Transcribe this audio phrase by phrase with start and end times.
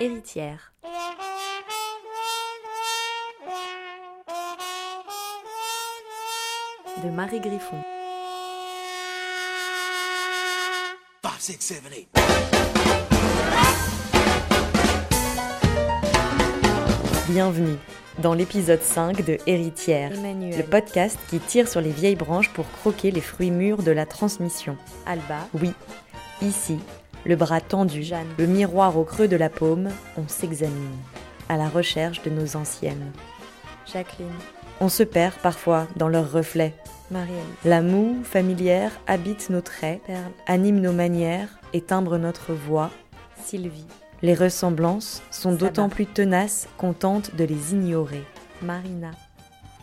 [0.00, 0.72] Héritière.
[7.02, 7.76] De Marie Griffon.
[11.22, 12.08] Five, six, seven, eight.
[17.28, 17.76] Bienvenue
[18.18, 20.56] dans l'épisode 5 de Héritière, Emmanuel.
[20.58, 24.06] le podcast qui tire sur les vieilles branches pour croquer les fruits mûrs de la
[24.06, 24.76] transmission.
[25.06, 25.72] Alba, Oui,
[26.42, 26.78] ici,
[27.24, 28.26] le bras tendu, Jeanne.
[28.38, 30.96] le miroir au creux de la paume, on s'examine,
[31.48, 33.12] à la recherche de nos anciennes.
[33.90, 34.28] Jacqueline,
[34.80, 36.74] On se perd parfois dans leurs reflets.
[37.10, 42.90] Marielle, La moue familière habite nos traits, Perle, anime nos manières et timbre notre voix.
[43.44, 43.86] Sylvie,
[44.22, 48.24] Les ressemblances sont d'autant plus tenaces qu'on tente de les ignorer.
[48.62, 49.10] Marina,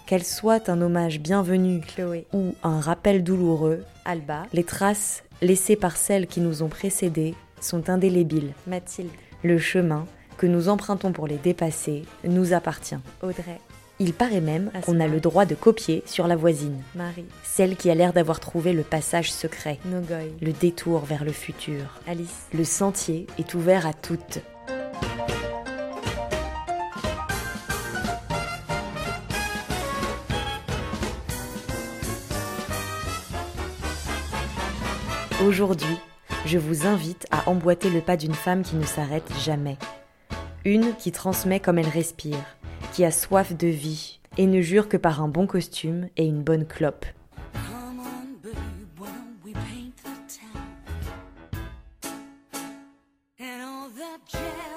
[0.07, 5.97] Qu'elles soient un hommage bienvenu Chloé, ou un rappel douloureux, Alba, les traces laissées par
[5.97, 8.53] celles qui nous ont précédées sont indélébiles.
[8.67, 9.09] Mathilde,
[9.43, 10.05] Le chemin
[10.37, 12.95] que nous empruntons pour les dépasser nous appartient.
[13.21, 13.59] Audrey,
[13.99, 17.91] Il paraît même qu'on a le droit de copier sur la voisine, Marie, celle qui
[17.91, 21.99] a l'air d'avoir trouvé le passage secret, Nogoy, le détour vers le futur.
[22.07, 24.39] Alice, Le sentier est ouvert à toutes.
[35.47, 35.97] Aujourd'hui,
[36.45, 39.77] je vous invite à emboîter le pas d'une femme qui ne s'arrête jamais.
[40.65, 42.37] Une qui transmet comme elle respire,
[42.93, 46.43] qui a soif de vie et ne jure que par un bon costume et une
[46.43, 47.07] bonne clope.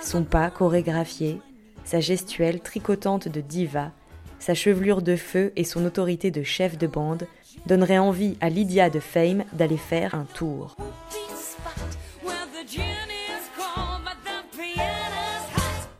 [0.01, 1.41] Son pas chorégraphié,
[1.84, 3.93] sa gestuelle tricotante de diva,
[4.39, 7.27] sa chevelure de feu et son autorité de chef de bande
[7.66, 10.77] donneraient envie à Lydia de Fame d'aller faire un tour.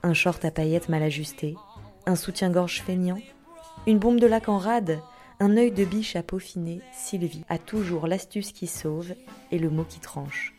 [0.02, 1.56] Un short à paillettes mal ajusté,
[2.06, 3.19] un soutien-gorge feignant,
[3.87, 5.00] une bombe de lac en rade,
[5.41, 9.14] un œil de biche à peaufiner, Sylvie a toujours l'astuce qui sauve
[9.50, 10.54] et le mot qui tranche.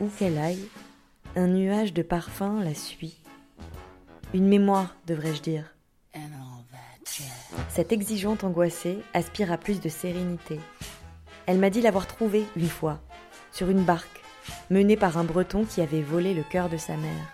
[0.00, 0.68] Où qu'elle aille,
[1.36, 3.21] un nuage de parfum la suit.
[4.34, 5.74] Une mémoire, devrais-je dire.
[7.68, 10.58] Cette exigeante angoissée aspire à plus de sérénité.
[11.44, 13.00] Elle m'a dit l'avoir trouvée une fois,
[13.50, 14.22] sur une barque,
[14.70, 17.26] menée par un breton qui avait volé le cœur de sa mère.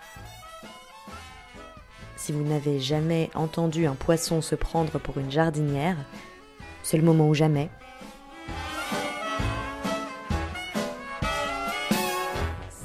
[2.17, 5.97] Si vous n'avez jamais entendu un poisson se prendre pour une jardinière,
[6.83, 7.69] c'est le moment ou jamais.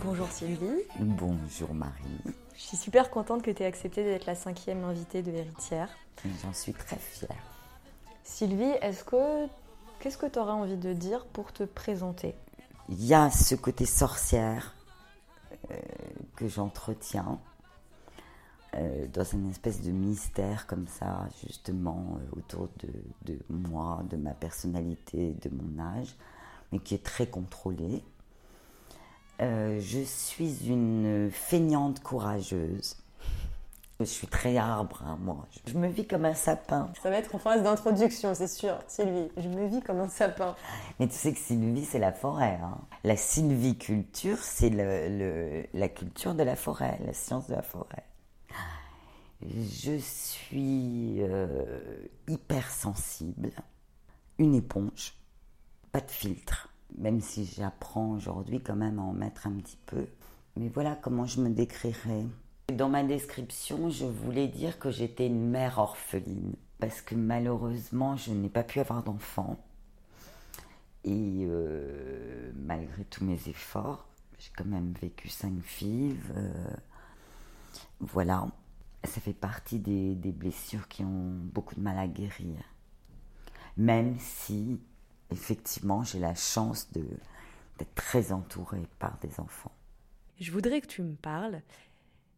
[0.05, 0.85] Bonjour Sylvie.
[1.01, 2.21] Bonjour Marie,
[2.57, 5.89] Je suis super contente que tu aies accepté d'être la cinquième invitée de Héritière.
[6.43, 7.43] j'en suis très fière.
[8.23, 9.47] Sylvie, est-ce que
[9.99, 12.35] qu'est-ce que tu aurais envie de dire pour te présenter?
[12.89, 14.75] Il y a ce côté sorcière
[15.71, 15.77] euh,
[16.37, 17.39] que j'entretiens
[18.77, 24.17] euh, dans une espèce de mystère comme ça, justement, euh, autour de, de moi, de
[24.17, 26.15] ma personnalité, de mon âge,
[26.73, 28.03] mais qui est très contrôlé.
[29.41, 32.97] Euh, je suis une feignante courageuse.
[34.00, 35.47] Je suis très arbre, hein, moi.
[35.67, 36.91] Je me vis comme un sapin.
[37.03, 38.77] Ça va être en phase d'introduction, c'est sûr.
[38.89, 40.56] Sylvie, je me vis comme un sapin.
[40.99, 42.59] Mais tu sais que Sylvie, c'est la forêt.
[42.62, 42.78] hein.
[43.05, 48.05] La sylviculture, c'est le- le- la culture de la forêt, la science de la forêt.
[49.43, 51.47] Je suis euh,
[52.28, 53.50] hypersensible,
[54.39, 55.15] une éponge,
[55.93, 60.06] pas de filtre, même si j'apprends aujourd'hui quand même à en mettre un petit peu.
[60.56, 62.27] Mais voilà comment je me décrirais.
[62.72, 68.32] Dans ma description, je voulais dire que j'étais une mère orpheline, parce que malheureusement, je
[68.32, 69.59] n'ai pas pu avoir d'enfant.
[71.05, 74.06] Et euh, malgré tous mes efforts,
[74.38, 76.16] j'ai quand même vécu cinq filles.
[76.37, 76.50] euh,
[78.00, 78.47] voilà,
[79.05, 82.56] ça fait partie des, des blessures qui ont beaucoup de mal à guérir.
[83.76, 84.81] Même si,
[85.31, 87.06] effectivement, j'ai la chance de-
[87.79, 89.73] d'être très entourée par des enfants.
[90.41, 91.62] Je voudrais que tu me parles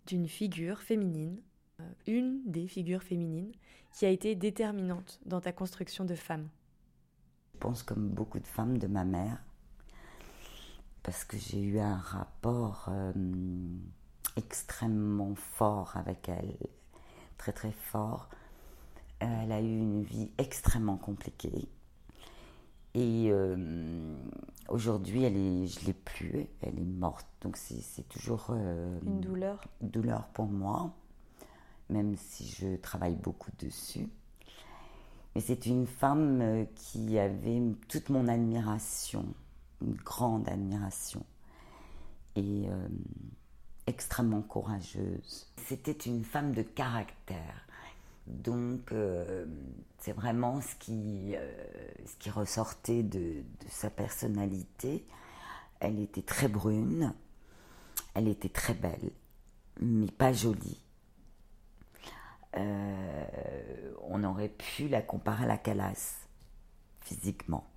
[0.07, 1.41] d'une figure féminine,
[1.81, 3.53] euh, une des figures féminines
[3.93, 6.49] qui a été déterminante dans ta construction de femme.
[7.55, 9.43] Je pense comme beaucoup de femmes de ma mère,
[11.03, 13.13] parce que j'ai eu un rapport euh,
[14.37, 16.57] extrêmement fort avec elle,
[17.39, 18.29] très très fort.
[19.19, 21.69] Elle a eu une vie extrêmement compliquée.
[22.99, 24.17] Et euh,
[24.71, 27.27] aujourd'hui, elle est, je ne l'ai plus, elle est morte.
[27.43, 29.63] Donc c'est toujours euh, Une douleur.
[29.83, 30.95] douleur pour moi,
[31.91, 34.09] même si je travaille beaucoup dessus.
[35.35, 39.27] Mais c'est une femme euh, qui avait toute mon admiration.
[39.83, 41.23] une grande admiration
[42.35, 42.89] et euh,
[43.87, 45.47] extrêmement courageuse.
[45.67, 47.66] C'était une femme de caractère.
[48.27, 49.47] Donc, euh,
[49.99, 55.07] c'est vraiment ce qui, euh, ressortait de, sa personnalité.
[55.79, 57.15] Elle était très brune,
[58.15, 59.13] elle était très belle,
[59.81, 60.83] mais pas jolie.
[62.57, 66.17] Euh, on aurait pu la comparer à la Calas,
[67.01, 67.69] physiquement.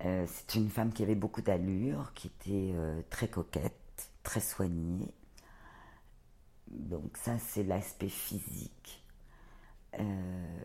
[0.00, 2.72] C'est une femme qui avait beaucoup d'allure, qui était
[3.10, 5.12] très coquette, très soignée.
[6.68, 9.02] Donc ça, c'est l'aspect physique.
[9.94, 10.60] Euh,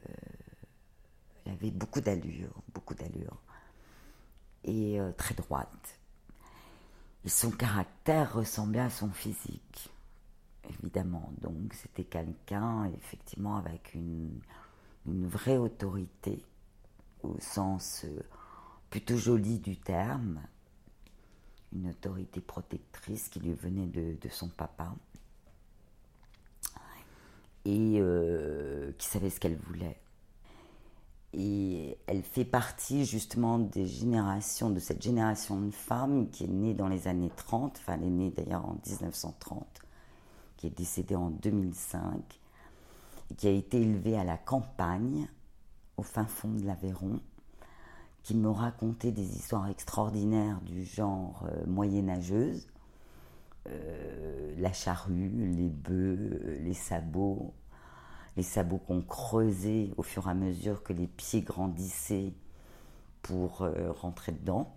[1.46, 3.38] elle avait beaucoup d'allure, beaucoup d'allure.
[4.64, 6.00] Et euh, très droite.
[7.26, 9.90] Et son caractère ressemblait à son physique,
[10.70, 11.32] évidemment.
[11.42, 14.40] Donc c'était quelqu'un, effectivement, avec une,
[15.06, 16.44] vraie autorité,
[17.24, 18.22] au sens euh,
[18.90, 20.42] plutôt joli du terme.
[21.74, 24.94] Une autorité protectrice qui lui venait de son papa.
[27.66, 29.98] Et euh, qui savait ce qu'elle voulait.
[31.34, 36.76] Et elle fait partie justement des générations, de cette génération de femmes qui est née
[36.76, 39.66] dans les années 30, enfin elle est née d'ailleurs en 1930,
[40.58, 42.40] qui est décédée en 2005,
[43.32, 45.28] et qui a été élevée à la campagne,
[45.98, 47.20] au fin fond de l'Aveyron,
[48.22, 52.68] qui me racontait des histoires extraordinaires du genre euh, moyenâgeuse,
[53.68, 57.54] euh, la charrue, les bœufs, les sabots,
[58.36, 62.34] les sabots qu'on creusait au fur et à mesure que les pieds grandissaient
[63.22, 64.76] pour euh, rentrer dedans.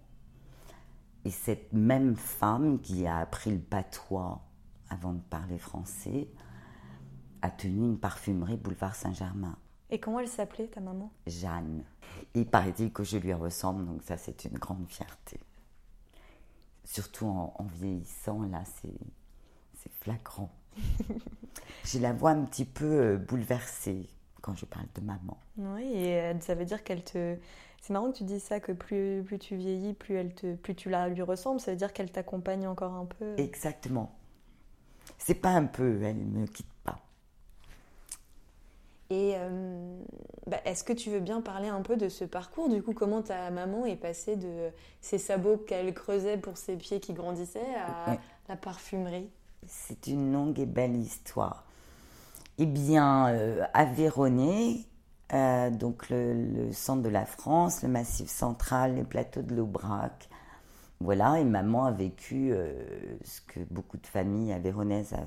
[1.24, 4.42] Et cette même femme qui a appris le patois
[4.88, 6.28] avant de parler français
[7.42, 9.56] a tenu une parfumerie boulevard Saint-Germain.
[9.90, 11.10] Et comment elle s'appelait, ta maman?
[11.26, 11.84] Jeanne.
[12.34, 15.40] Il paraît-il que je lui ressemble, donc ça c'est une grande fierté.
[16.86, 20.50] Surtout en, en vieillissant, là c'est flagrant.
[21.84, 24.08] J'ai la voix un petit peu euh, bouleversée
[24.40, 25.36] quand je parle de maman.
[25.56, 27.36] Oui, et euh, ça veut dire qu'elle te.
[27.82, 30.74] C'est marrant que tu dis ça, que plus, plus tu vieillis, plus, elle te, plus
[30.74, 31.60] tu la lui ressembles.
[31.60, 33.34] Ça veut dire qu'elle t'accompagne encore un peu.
[33.36, 34.12] Exactement.
[35.18, 36.98] C'est pas un peu, elle ne me quitte pas.
[39.11, 40.03] Et euh,
[40.47, 42.69] bah, est-ce que tu veux bien parler un peu de ce parcours?
[42.69, 44.70] Du coup, comment ta maman est passée de
[45.00, 48.20] ces sabots qu'elle creusait pour ses pieds qui grandissaient à Ouais.
[48.49, 49.31] la parfumerie?
[49.67, 51.64] C'est une longue et belle histoire.
[52.58, 54.87] Eh bien, euh, Aveyronais,
[55.35, 60.29] euh, donc le, le centre de la France, le Massif central, les plateaux de l'Aubrac.
[61.00, 62.73] Voilà, et maman a vécu euh,
[63.25, 65.26] ce que beaucoup de familles aveyronnaises a-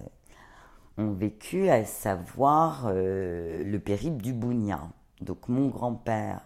[1.00, 4.92] ont vécu, à savoir euh, le périple du Bougna.
[5.22, 6.42] Donc mon grand-père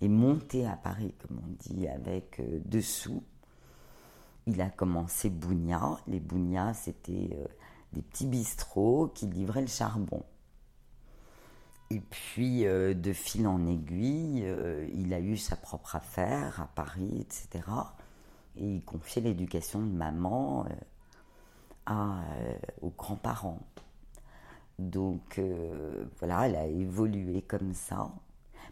[0.00, 3.22] est monté à Paris, comme on dit, avec euh, deux sous.
[4.46, 5.98] Il a commencé Bougna.
[6.06, 7.46] Les Bougnas, c'était euh,
[7.92, 10.22] des petits bistrots qui livraient le charbon.
[11.90, 14.44] Et puis, de fil en aiguille,
[14.94, 17.62] il a eu sa propre affaire à Paris, etc.
[18.56, 20.64] Et il confiait l'éducation de maman
[21.90, 23.60] euh, aux grands-parents.
[24.78, 28.10] Donc, euh, voilà, elle a évolué comme ça.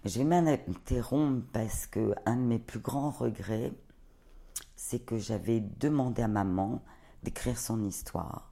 [0.07, 3.73] Je vais m'interrompre parce que un de mes plus grands regrets,
[4.77, 6.83] c'est que j'avais demandé à maman
[7.23, 8.51] d'écrire son histoire.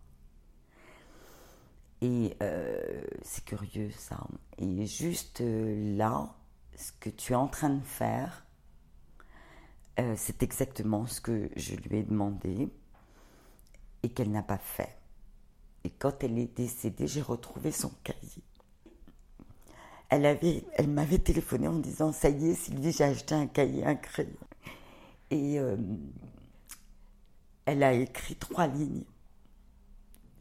[2.02, 4.26] Et euh, c'est curieux ça.
[4.58, 6.34] Et juste là,
[6.76, 8.44] ce que tu es en train de faire,
[10.16, 12.70] c'est exactement ce que je lui ai demandé
[14.02, 14.96] et qu'elle n'a pas fait.
[15.84, 18.42] Et quand elle est décédée, j'ai retrouvé son cahier.
[20.08, 23.86] Elle, avait, elle m'avait téléphoné en disant Ça y est, Sylvie, j'ai acheté un cahier,
[23.86, 24.30] un crayon.
[25.30, 25.76] Et euh,
[27.64, 29.04] elle a écrit trois lignes.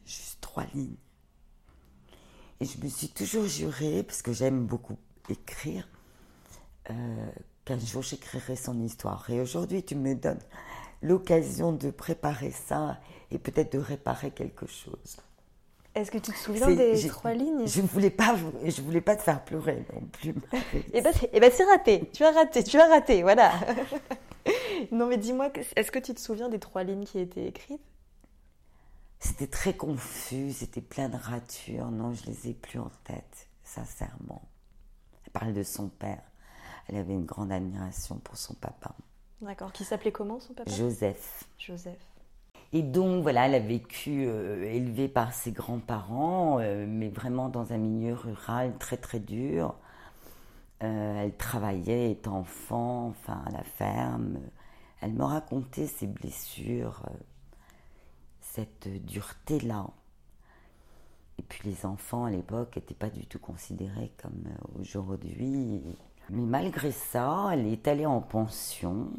[0.06, 0.98] Juste trois lignes.
[2.60, 4.98] Et je me suis toujours juré, parce que j'aime beaucoup
[5.30, 5.88] écrire,
[6.89, 7.32] euh,
[7.63, 9.30] qu'un jour j'écrirai son histoire.
[9.30, 10.42] Et aujourd'hui, tu me donnes
[11.01, 13.00] l'occasion de préparer ça
[13.31, 15.17] et peut-être de réparer quelque chose.
[15.95, 17.67] Est-ce que tu te souviens des trois lignes?
[17.67, 20.33] Je ne voulais, pas je voulais pas te faire pleurer non plus.
[20.51, 20.86] Marie.
[20.93, 22.09] Eh ben, c'est eh ben, c'est raté.
[22.13, 22.63] Tu as raté.
[22.63, 23.24] Tu as raté.
[23.24, 23.51] Voilà.
[24.91, 27.81] non, mais dis-moi, est-ce que tu te souviens des trois lignes qui étaient écrites?
[29.19, 31.91] C'était très confus, c'était plein de ratures.
[31.91, 34.41] Non, je les ai plus en tête, sincèrement.
[35.25, 36.21] Elle parle de son père.
[36.88, 38.95] Elle avait une grande admiration pour son papa,
[39.41, 39.71] D'accord.
[39.71, 40.69] Qui s'appelait comment son papa?
[40.71, 41.45] Joseph.
[41.57, 42.00] Joseph.
[42.72, 47.74] Et donc, voilà, elle a vécu euh, élevée par ses grands-parents, euh, mais vraiment dans
[47.74, 49.76] un milieu rural très très dur.
[50.84, 54.40] Euh, elle travaillait, étant enfant, enfin à la ferme.
[55.02, 57.02] Elle me racontait ses blessures,
[58.40, 59.88] cette dureté-là.
[61.40, 64.44] Et puis les enfants à l'époque n'étaient pas du tout considérés comme
[64.80, 65.82] aujourd'hui.
[66.30, 69.10] Mais malgré ça, elle est allée en pension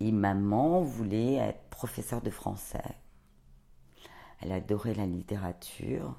[0.00, 2.96] et maman voulait être professeure de français.
[4.40, 6.16] Elle adorait la littérature.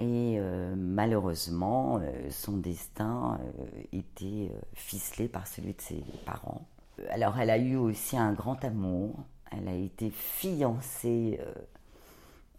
[0.00, 6.66] Et euh, malheureusement, euh, son destin euh, était ficelé par celui de ses parents.
[7.10, 9.14] Alors elle a eu aussi un grand amour.
[9.50, 11.40] Elle a été fiancée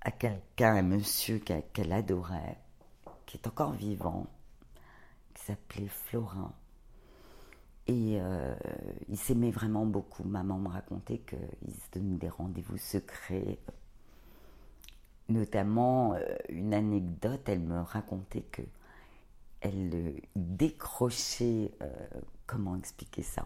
[0.02, 2.58] à quelqu'un, un monsieur qu'elle adorait,
[3.26, 4.26] qui est encore vivant,
[5.36, 6.52] qui s'appelait Florin.
[7.92, 8.20] Et
[9.10, 10.24] ils s'aimaient vraiment beaucoup.
[10.24, 13.58] Maman me racontait qu'ils se donnaient des rendez-vous secrets
[15.30, 18.64] Notamment, euh, une anecdote, elle me racontait que
[19.62, 22.08] elle euh, décrochait, euh,
[22.48, 23.46] comment expliquer ça,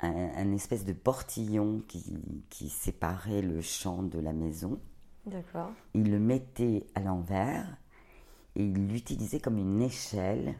[0.00, 4.78] un, espèce de portillon qui, séparait le champ de la maison.
[5.24, 5.70] D'accord.
[5.94, 7.66] Il le mettait à l'envers
[8.54, 10.58] et il l'utilisait comme une échelle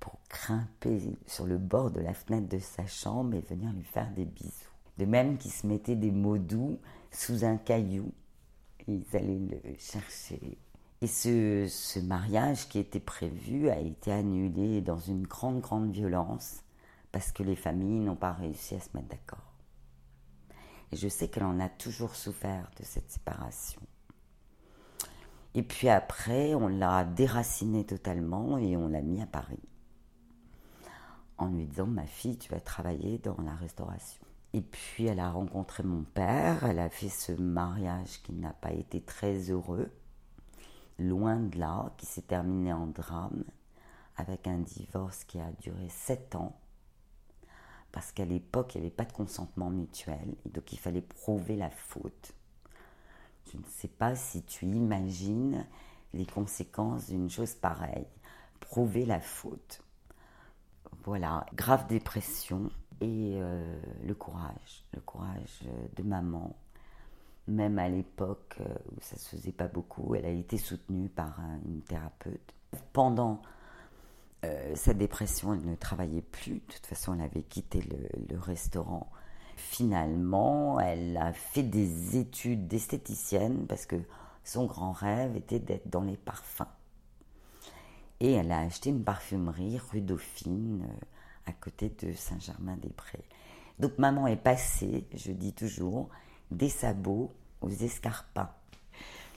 [0.00, 4.10] pour grimper sur le bord de la fenêtre de sa chambre et venir lui faire
[4.12, 4.52] des bisous.
[4.98, 6.78] De même qu'il se mettait des mots doux
[7.10, 8.12] sous un caillou
[8.88, 10.58] ils allaient le chercher.
[11.00, 16.62] Et ce, mariage qui était prévu a été annulé dans une grande, grande violence
[17.12, 19.52] parce que les familles n'ont pas réussi à se mettre d'accord.
[20.90, 23.80] Et je sais qu'elle en a toujours souffert de cette séparation.
[25.54, 29.60] Et puis après, on l'a déraciné totalement et on l'a mis à Paris.
[31.38, 34.20] En lui disant, ma fille, tu vas travailler dans la restauration.
[34.54, 38.72] Et puis elle a rencontré mon père, elle a fait ce mariage qui n'a pas
[38.72, 39.90] été très heureux,
[40.98, 43.44] loin de là, qui s'est terminé en drame,
[44.16, 46.58] avec un divorce qui a duré sept ans,
[47.92, 51.56] parce qu'à l'époque il n'y avait pas de consentement mutuel, et donc il fallait prouver
[51.56, 52.34] la faute.
[53.52, 55.66] Je ne sais pas si tu imagines
[56.14, 58.08] les conséquences d'une chose pareille,
[58.60, 59.82] prouver la faute.
[61.04, 65.62] Voilà, grave dépression, et euh, le courage, le courage
[65.96, 66.56] de maman.
[67.46, 71.40] Même à l'époque euh, où ça se faisait pas beaucoup, elle a été soutenue par
[71.64, 72.54] une thérapeute.
[72.92, 73.40] Pendant
[74.44, 76.54] euh, sa dépression, elle ne travaillait plus.
[76.54, 77.82] De toute façon, elle avait quitté
[78.28, 79.10] le restaurant.
[79.56, 83.96] Finalement, elle a fait des études d'esthéticienne parce que
[84.44, 86.68] son grand rêve était d'être dans les parfums.
[88.20, 90.86] Et elle a acheté une parfumerie rue Dauphine
[91.46, 93.24] à côté de Saint-Germain-des-Prés.
[93.78, 96.08] Donc maman est passée, je dis toujours,
[96.50, 98.50] des sabots aux escarpins.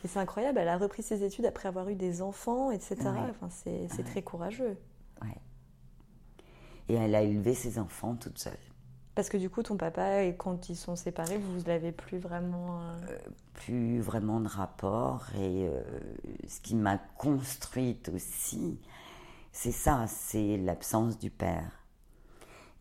[0.04, 2.96] Et c'est incroyable, elle a repris ses études après avoir eu des enfants, etc.
[3.30, 4.78] Enfin, c'est très courageux.
[5.22, 5.38] Ouais.
[6.90, 8.58] Et elle a élevé ses enfants toute seule.
[9.14, 12.82] Parce que du coup, ton papa, quand ils sont séparés, vous n'avez plus vraiment...
[12.82, 13.18] Euh, euh,
[13.54, 15.28] plus vraiment de rapport.
[15.36, 15.82] Et euh,
[16.48, 18.80] ce qui m'a construite aussi,
[19.52, 21.86] c'est ça, c'est l'absence du père.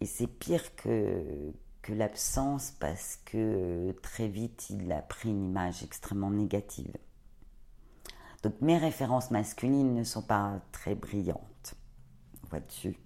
[0.01, 5.83] Et c'est pire que, que l'absence parce que très vite il a pris une image
[5.83, 6.97] extrêmement négative.
[8.43, 11.75] Donc mes références masculines ne sont pas très brillantes,
[12.49, 12.97] vois-tu?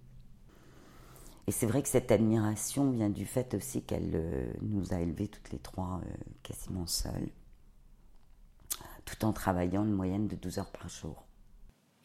[1.46, 5.28] Et c'est vrai que cette admiration vient du fait aussi qu'elle euh, nous a élevés
[5.28, 7.28] toutes les trois euh, quasiment seules,
[9.04, 11.26] tout en travaillant une moyenne de 12 heures par jour.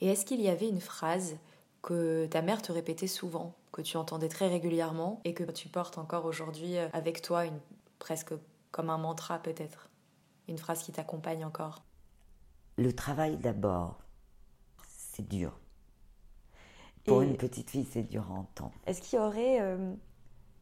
[0.02, 1.38] Et est-ce qu'il y avait une phrase
[1.82, 5.98] que ta mère te répétait souvent, que tu entendais très régulièrement et que tu portes
[5.98, 7.60] encore aujourd'hui euh, avec toi, une,
[7.98, 8.34] presque
[8.72, 9.90] comme un mantra peut-être,
[10.50, 11.84] une phrase qui t'accompagne encore?
[12.78, 14.00] Le travail d'abord,
[14.88, 15.58] c'est dur.
[17.06, 18.74] Pour une petite fille, c'est dur à entendre.
[18.86, 19.94] Est-ce qu'il y aurait euh,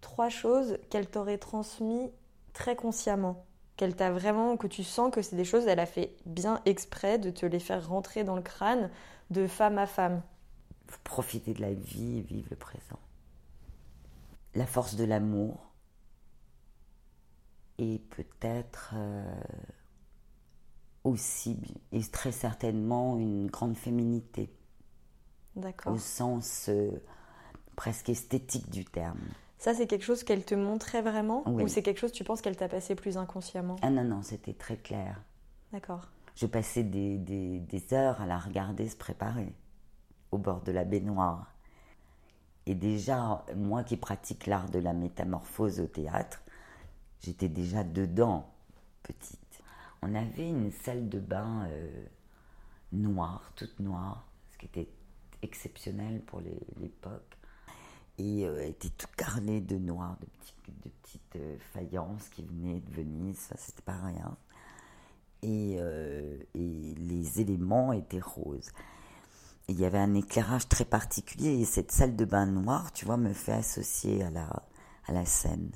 [0.02, 2.10] trois choses qu'elle t'aurait transmises
[2.54, 3.46] très consciemment?
[3.76, 7.20] Qu'elle t'a vraiment, que tu sens que c'est des choses, elle a fait bien exprès
[7.20, 8.90] de te les faire rentrer dans le crâne
[9.30, 10.22] de femme à femme?
[11.04, 13.00] Profiter de la vie et vivre le présent.
[14.56, 15.68] La force de l'amour
[17.78, 19.40] et peut-être euh,
[21.04, 21.58] aussi,
[21.92, 24.50] et très certainement, une grande féminité.
[25.58, 25.94] D'accord.
[25.94, 26.92] Au sens euh,
[27.76, 29.20] presque esthétique du terme.
[29.58, 32.56] Ça, c'est quelque chose qu'elle te montrait vraiment Ou c'est quelque chose, tu penses, qu'elle
[32.56, 33.76] t'a passé plus inconsciemment?
[33.82, 35.20] Ah non, non, c'était très clair.
[35.74, 36.08] D'accord.
[36.36, 39.52] Je passais des, des, des heures à la regarder se préparer
[40.32, 41.52] au bord de la baignoire.
[42.68, 46.42] Et déjà, moi qui pratique l'art de la métamorphose au théâtre,
[47.22, 48.52] j'étais déjà dedans,
[49.02, 49.64] petite.
[50.04, 52.06] On avait une salle de bain euh,
[52.92, 54.90] noire, toute noire, ce qui était
[55.42, 56.42] exceptionnel pour
[56.80, 57.38] l'époque.
[58.18, 62.44] et euh, elle était toute carrelée de noir, de, petits- de petites euh, faïences qui
[62.44, 64.38] venaient de Venise, ça c'était pas rien.
[65.44, 68.70] Et, euh, et les éléments étaient roses.
[69.68, 73.06] Et il y avait un éclairage très particulier et cette salle de bain noire, tu
[73.06, 74.64] vois, me fait associer à la,
[75.08, 75.72] à la scène.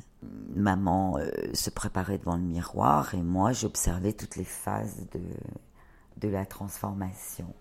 [0.55, 1.17] Maman
[1.53, 5.21] se préparait devant le miroir et moi j'observais toutes les phases de,
[6.17, 7.53] de la transformation.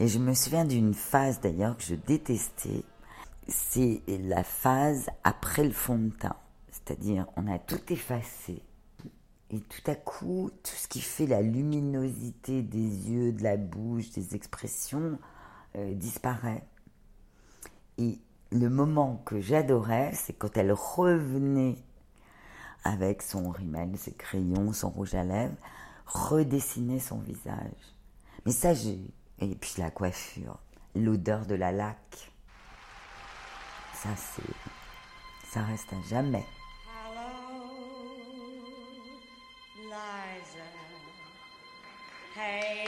[0.00, 2.84] Et je me souviens d'une phase d'ailleurs que je détestais,
[3.48, 6.36] c'est la phase après le fond de teint.
[6.70, 8.62] C'est-à-dire, on a tout effacé.
[9.50, 14.10] Et tout à coup, tout ce qui fait la luminosité des yeux, de la bouche,
[14.10, 15.18] des expressions,
[15.76, 16.64] euh, disparaît.
[17.96, 18.18] Et
[18.52, 21.76] le moment que j'adorais, c'est quand elle revenait
[22.84, 25.56] avec son rimel, ses crayons, son rouge à lèvres,
[26.06, 27.96] redessiner son visage.
[28.46, 29.00] Mais ça, j'ai.
[29.40, 30.58] Et puis la coiffure,
[30.96, 32.32] l'odeur de la laque.
[33.94, 34.42] Ça, c'est.
[35.52, 36.44] Ça reste à jamais.
[36.86, 37.28] Hello,
[39.76, 40.64] Liza.
[42.36, 42.87] Hey,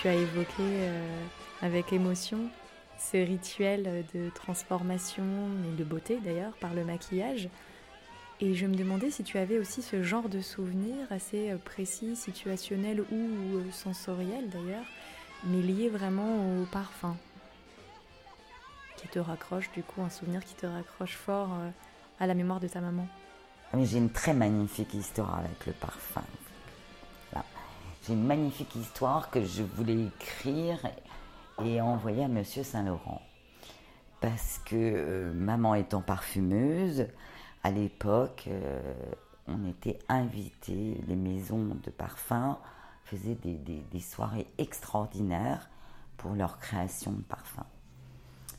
[0.00, 1.24] tu as évoqué euh,
[1.60, 2.38] avec émotion
[2.98, 5.24] ce rituel de transformation
[5.66, 7.48] et de beauté d'ailleurs par le maquillage.
[8.40, 12.14] Et je me demandais si tu avais aussi ce genre de souvenir assez euh, précis,
[12.14, 14.84] situationnel ou euh, sensoriel d'ailleurs,
[15.44, 17.16] mais lié vraiment au parfum,
[18.96, 21.50] qui te raccroche du coup, un souvenir qui te raccroche fort
[22.20, 23.06] à la mémoire de ta maman.
[23.82, 26.22] J'ai une très magnifique histoire avec le parfum.
[28.10, 30.78] Une magnifique histoire que je voulais écrire
[31.62, 33.20] et, envoyer à Monsieur Saint-Laurent.
[34.22, 37.06] Parce que euh, maman étant parfumeuse,
[37.62, 38.80] à l'époque, euh,
[39.46, 42.58] on était invités, les maisons de parfum
[43.04, 45.68] faisaient des, soirées extraordinaires
[46.16, 47.66] pour leur création de parfum.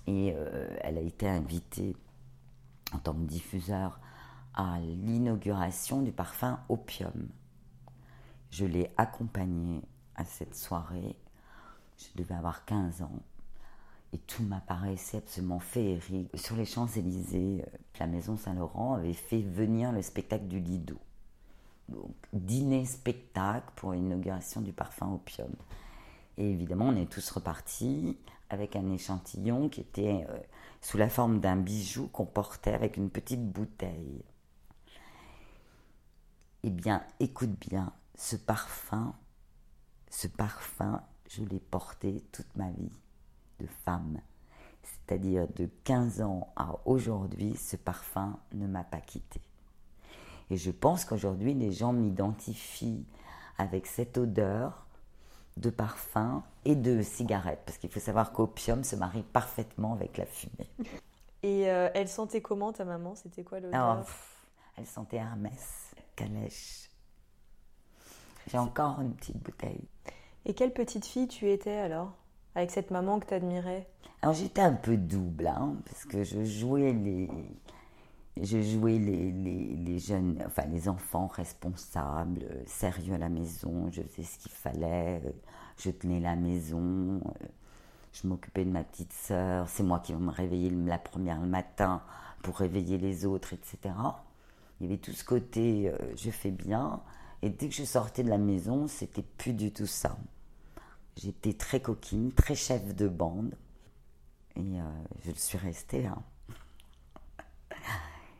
[0.05, 1.97] Et euh, elle a été invitée
[2.93, 3.99] en tant que diffuseur
[4.53, 7.29] à l'inauguration du parfum Opium.
[8.49, 9.81] Je l'ai accompagnée
[10.15, 11.15] à cette soirée.
[11.97, 13.19] Je devais avoir 15 ans.
[14.12, 16.29] Et tout m'apparaissait absolument féerique.
[16.33, 20.97] Sur les Champs-Élysées, euh, la Maison Saint-Laurent avait fait venir le spectacle du Lido.
[21.89, 25.51] Donc, dîner-spectacle pour l'inauguration du parfum Opium.
[26.38, 28.17] Et évidemment, on est tous repartis
[28.49, 30.38] avec un échantillon qui était euh,
[30.81, 34.23] sous la forme d'un bijou qu'on portait avec une petite bouteille.
[36.63, 39.15] Eh bien, écoute bien, ce parfum,
[40.10, 42.91] ce parfum, je l'ai porté toute ma vie
[43.60, 44.19] de femme.
[44.84, 49.39] C'est-à-dire de 15 ans à aujourd'hui, ce parfum ne m'a pas quitté.
[50.49, 53.05] Et je pense qu'aujourd'hui, les gens m'identifient
[53.58, 54.86] avec cette odeur
[55.55, 57.62] de parfum et de cigarette.
[57.65, 60.69] Parce qu'il faut savoir qu'opium se marie parfaitement avec la fumée.
[61.41, 63.15] Et euh, elle sentait comment ta maman?
[63.15, 64.03] C'était quoi l'odeur?
[64.03, 66.88] Pff, elle sentait Hermès, calèche.
[68.49, 69.88] J'ai encore une petite bouteille.
[70.45, 72.12] Et quelle petite fille tu étais alors?
[72.55, 73.88] Avec cette maman que t'admirais?
[74.21, 77.29] Alors j'étais un peu double, hein, parce que je jouais les,
[78.41, 83.89] je jouais les, les, les jeunes, enfin les enfants responsables, euh, sérieux à la maison.
[83.91, 85.31] Je faisais ce qu'il fallait, euh,
[85.77, 87.47] je tenais la maison, euh,
[88.13, 89.67] je m'occupais de ma petite sœur.
[89.69, 92.01] C'est moi qui vais me réveiller le- la première le matin
[92.43, 94.21] pour réveiller les autres, etc.
[94.79, 97.01] Il y avait tout ce côté, euh, je fais bien.
[97.41, 100.17] Et dès que je sortais de la maison, c'était plus du tout ça.
[101.15, 103.56] J'étais très coquine, très chef de bande.
[104.56, 104.84] Et euh,
[105.23, 106.06] je le suis restée.
[106.08, 106.21] hein.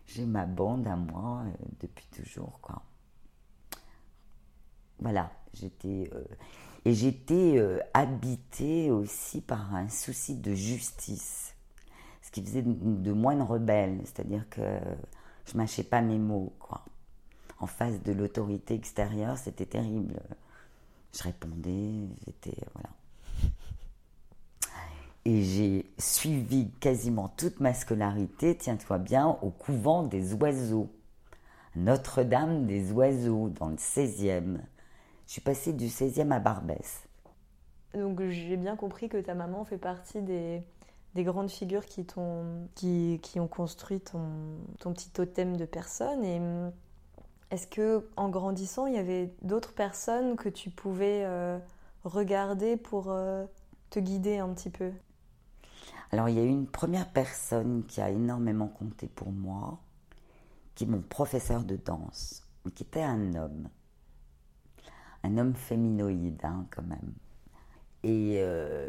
[0.07, 2.81] J'ai ma bande à moi euh, depuis toujours, quoi.
[4.99, 6.09] Voilà, j'étais.
[6.13, 6.23] euh,
[6.85, 7.62] et j'étais
[7.93, 11.53] habitée aussi par un souci de justice.
[12.21, 14.62] ce qui faisait de, moi une rebelle, c'est-à-dire que
[15.45, 16.83] je mâchais pas mes mots, quoi.
[17.59, 20.19] En face de l'autorité extérieure, c'était terrible.
[21.13, 22.89] Je répondais, j'étais voilà.
[25.25, 30.89] Et j'ai suivi quasiment toute ma scolarité, tiens-toi bien, au couvent des oiseaux.
[31.75, 34.59] Notre-Dame des oiseaux, dans le 16e.
[35.27, 37.03] Je suis passée du 16e à Barbès.
[37.93, 40.61] Donc j'ai bien compris que ta maman fait partie des,
[41.15, 44.21] des grandes figures qui, t'ont- qui, ont construit ton,
[44.79, 46.23] ton petit totem de personnes.
[46.23, 46.39] Et
[47.51, 51.57] est-ce que en grandissant, il y avait d'autres personnes que tu pouvais euh,
[52.03, 53.45] regarder pour euh,
[53.89, 54.91] te guider un petit peu?
[56.12, 59.79] Alors, il y a eu une première personne qui a énormément compté pour moi,
[60.75, 62.43] qui est mon professeur de danse,
[62.75, 63.69] qui était un homme.
[65.23, 67.13] Un homme féminoïde, hein, quand même.
[68.03, 68.88] Et euh,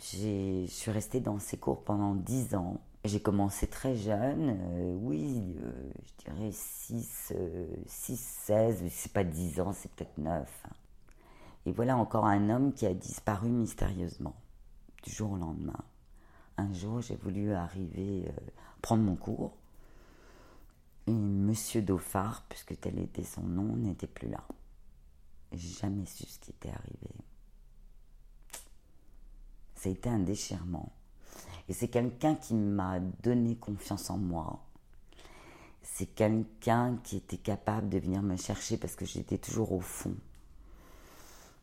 [0.00, 2.80] je suis restée dans ses cours pendant 10 ans.
[3.06, 7.32] J'ai commencé très jeune, euh, oui, euh, je dirais 6,
[7.86, 10.66] 6 16, c'est pas 10 ans, c'est peut-être 9.
[11.66, 14.34] Et voilà encore un homme qui a disparu mystérieusement
[15.04, 15.84] du jour au lendemain.
[16.56, 18.50] Un jour, j'ai voulu arriver, euh,
[18.82, 19.56] prendre mon cours.
[21.06, 24.42] Et Monsieur Dauphard, puisque tel était son nom, n'était plus là.
[25.52, 27.10] J'ai jamais su ce qui était arrivé.
[29.76, 30.90] Ça a été un déchirement.
[31.68, 34.60] Et c'est quelqu'un qui m'a donné confiance en moi.
[35.82, 40.14] C'est quelqu'un qui était capable de venir me chercher parce que j'étais toujours au fond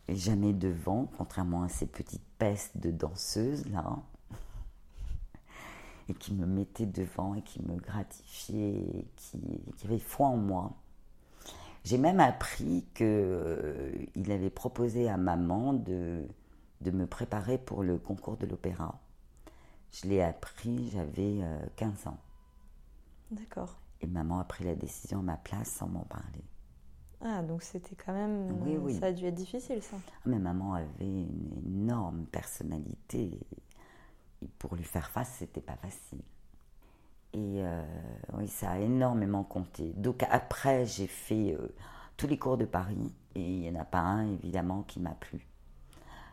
[0.07, 3.97] et jamais devant, contrairement à ces petites pestes de danseuses là,
[6.09, 9.39] et qui me mettaient devant et qui me gratifiaient, qui,
[9.77, 10.73] qui avaient foi en moi.
[11.85, 16.27] J'ai même appris qu'il avait proposé à maman de
[16.81, 18.99] me préparer pour le concours de l'opéra.
[19.93, 22.17] Je l'ai appris, j'avais euh, 15 ans.
[23.29, 23.77] D'accord.
[24.01, 26.43] Et maman a pris la décision à ma place sans m'en parler.
[27.21, 28.51] Ah, donc c'était quand même.
[28.63, 28.99] Oui, oui.
[28.99, 29.95] Ça a dû être difficile, ça.
[30.05, 33.39] Ah, Mais maman avait une énorme personnalité.
[34.41, 36.21] Et pour lui faire face, c'était pas facile.
[37.31, 37.83] Et euh,
[38.33, 39.93] oui, ça a énormément compté.
[39.93, 41.73] Donc après, j'ai fait euh,
[42.17, 43.13] tous les cours de Paris.
[43.35, 45.47] Et il n'y en a pas un, évidemment, qui m'a plu.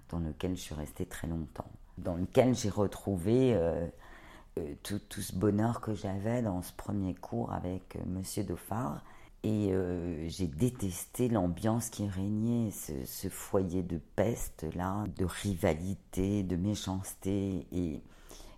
[0.09, 1.71] Dans lequel je suis restée très longtemps.
[2.03, 3.87] Dans lequel j'ai retrouvé euh,
[4.59, 9.03] euh, tout, ce bonheur que j'avais dans ce premier cours avec euh, Monsieur Dauphard.
[9.43, 9.73] Et
[10.27, 17.67] j'ai détesté l'ambiance qui régnait, ce, foyer de peste là, de rivalité, de méchanceté.
[17.73, 18.03] Et,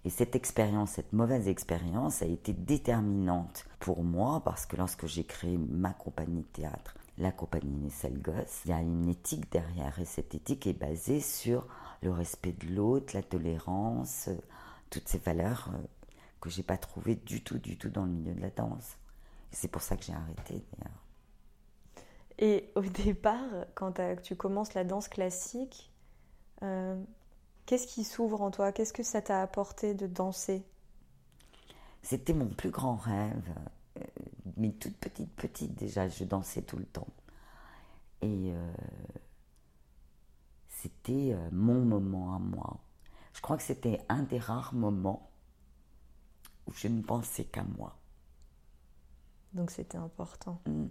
[0.05, 5.23] et cette expérience, cette mauvaise expérience a été déterminante pour moi parce que lorsque j'ai
[5.23, 8.21] créé ma compagnie de théâtre, la compagnie Nessel
[8.65, 11.67] il y a une éthique derrière et cette éthique est basée sur
[12.03, 14.37] le respect de l'autre, la tolérance, euh,
[14.91, 15.79] toutes ces valeurs euh,
[16.41, 18.97] que j'ai pas trouvées du tout, du tout dans le milieu de la danse.
[19.51, 21.03] C'est pour ça que j'ai arrêté d'ailleurs.
[22.39, 25.91] Et au départ, quand tu commences la danse classique,
[26.63, 27.01] euh,
[27.67, 28.73] qu'est-ce qui s'ouvre en toi?
[28.73, 30.65] Qu'est-ce que ça t'a apporté de danser?
[32.03, 33.55] C'était mon plus grand rêve.
[33.99, 34.05] Euh,
[34.57, 37.09] Mais toute petite, petite déjà, je dansais tout le temps.
[38.23, 38.53] Et
[40.83, 42.81] c'était euh, mon moment à moi.
[43.35, 45.31] Je crois que c'était un des rares moments
[46.67, 47.97] où je ne pensais qu'à moi.
[49.53, 50.61] Donc c'était important.
[50.67, 50.87] Mm.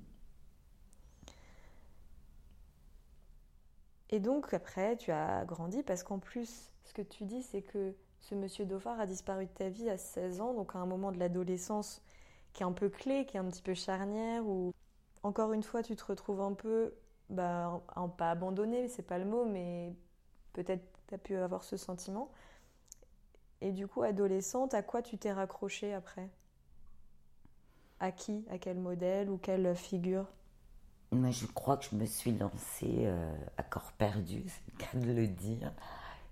[4.10, 7.96] Et donc après, tu as grandi parce qu'en plus, ce que tu dis, c'est que
[8.20, 11.12] ce monsieur Dauphard a disparu de ta vie à 16 ans, donc à un moment
[11.12, 12.02] de l'adolescence
[12.54, 14.74] qui est un peu clé, qui est un petit peu charnière, où
[15.24, 16.94] encore une fois, tu te retrouves un peu,
[17.32, 19.96] bah, en- en- pas abandonné, c'est pas le mot, mais
[20.54, 22.32] peut-être tu as pu avoir ce sentiment.
[23.62, 26.30] Et du coup, adolescente, à quoi tu t'es raccroché après?
[28.02, 28.44] À qui?
[28.50, 30.28] À quel modèle ou quelle figure?
[31.14, 34.98] Mais je crois que je me suis lancée euh, à corps perdu, c'est le cas
[35.08, 35.72] de le dire,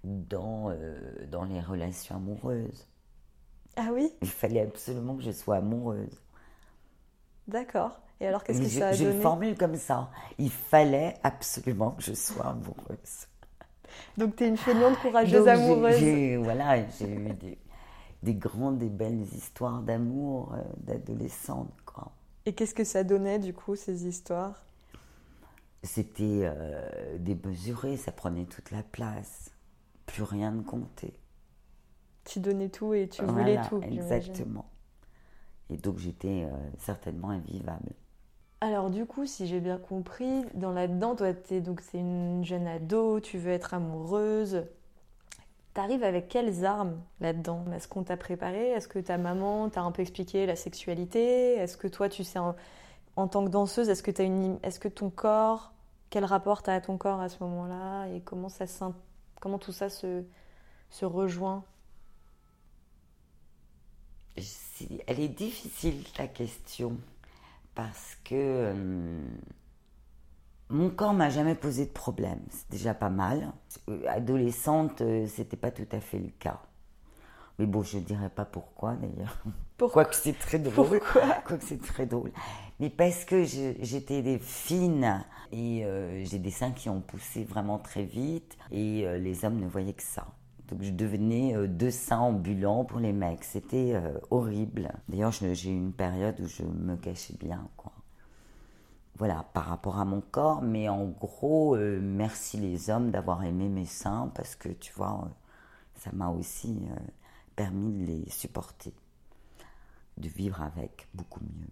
[0.03, 2.87] dans, euh, dans les relations amoureuses.
[3.75, 4.11] Ah oui?
[4.21, 6.21] Il fallait absolument que je sois amoureuse.
[7.49, 7.99] D'accord.
[8.21, 10.09] Et alors, qu'est-ce que ça a je le donné formule comme ça.
[10.37, 13.27] Il fallait absolument que je sois amoureuse.
[14.17, 15.99] Donc, tu es une feignante courageuse Donc, j'ai- amoureuse.
[15.99, 17.57] j'ai- Voilà, j'ai eu des,
[18.23, 21.71] des grandes et belles histoires d'amour euh, d'adolescente.
[22.45, 24.61] Et qu'est-ce que ça donnait, du coup, ces histoires?
[25.83, 29.51] C'était euh, démesuré, ça prenait toute la place.
[30.05, 31.13] Plus rien ne comptait.
[32.23, 33.81] Tu donnais tout et tu voulais Voilà, tout.
[33.83, 34.69] Exactement.
[35.69, 37.93] Et donc j'étais euh, certainement invivable.
[38.61, 42.67] Alors, du coup, si j'ai bien compris, dans là-dedans, toi, t'es, donc, c'est une jeune
[42.67, 44.65] ado, tu veux être amoureuse.
[45.73, 48.71] T'arrives avec quelles armes là-dedans Est-ce qu'on t'a préparé?
[48.71, 51.53] Est-ce que ta maman t'a un peu expliqué la sexualité?
[51.53, 54.89] Est-ce que toi, tu sais, en, tant que danseuse, est-ce que, t'as une, est-ce que
[54.89, 55.71] ton corps,
[56.09, 58.07] quel rapport t'as à ton corps à ce moment-là?
[58.07, 58.65] Et comment, ça,
[59.39, 60.25] comment tout ça se,
[60.89, 61.63] se rejoint?
[65.07, 66.97] Elle est difficile ta question
[67.75, 69.21] parce que euh,
[70.69, 72.39] mon corps m'a jamais posé de problème.
[72.49, 73.51] C'est déjà pas mal.
[73.89, 76.61] Euh, Adolescente, euh, c'était pas tout à fait le cas.
[77.59, 79.37] Mais bon, je dirais pas pourquoi d'ailleurs.
[79.77, 80.99] Pourquoi Quoique c'est très drôle.
[80.99, 82.31] Pourquoi Quoique c'est très drôle.
[82.79, 88.03] Mais parce que j'étais fine et euh, j'ai des seins qui ont poussé vraiment très
[88.03, 90.27] vite et euh, les hommes ne voyaient que ça.
[90.69, 93.43] Donc je devenais euh, deux seins ambulants pour les mecs.
[93.43, 94.91] C'était euh, horrible.
[95.09, 97.91] D'ailleurs, j'ai eu une période où je me cachais bien, quoi.
[99.17, 103.67] Voilà, par rapport à mon corps, mais en gros, euh, merci les hommes d'avoir aimé
[103.67, 105.29] mes seins parce que tu vois, euh,
[105.95, 106.79] ça m'a aussi
[107.55, 108.93] permis de les supporter,
[110.17, 111.69] de vivre avec beaucoup mieux.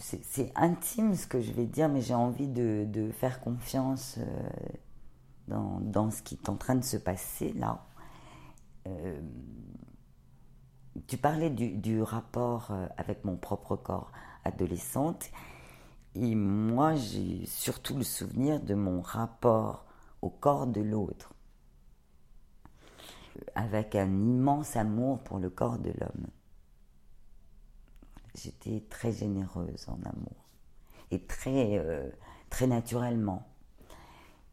[0.00, 4.18] C'est- intime ce que je vais dire, mais j'ai envie de, de faire confiance
[5.48, 7.86] dans, dans ce qui est en train de se passer là.
[8.86, 9.20] Euh,
[11.06, 14.12] tu parlais du, du rapport euh, avec mon propre corps
[14.44, 15.30] adolescente.
[16.14, 19.84] Et moi, j'ai surtout le souvenir de mon rapport
[20.22, 21.34] au corps de l'autre.
[23.54, 26.26] Avec un immense amour pour le corps de l'homme.
[28.34, 30.46] J'étais très généreuse en amour.
[31.10, 32.10] Et très, euh,
[32.48, 33.46] très naturellement.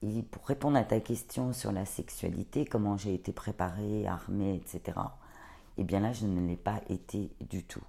[0.03, 4.99] Et pour répondre à ta question sur la sexualité, comment j'ai été préparée, armée, etc.,
[5.77, 7.83] eh bien là, je ne l'ai pas été du tout.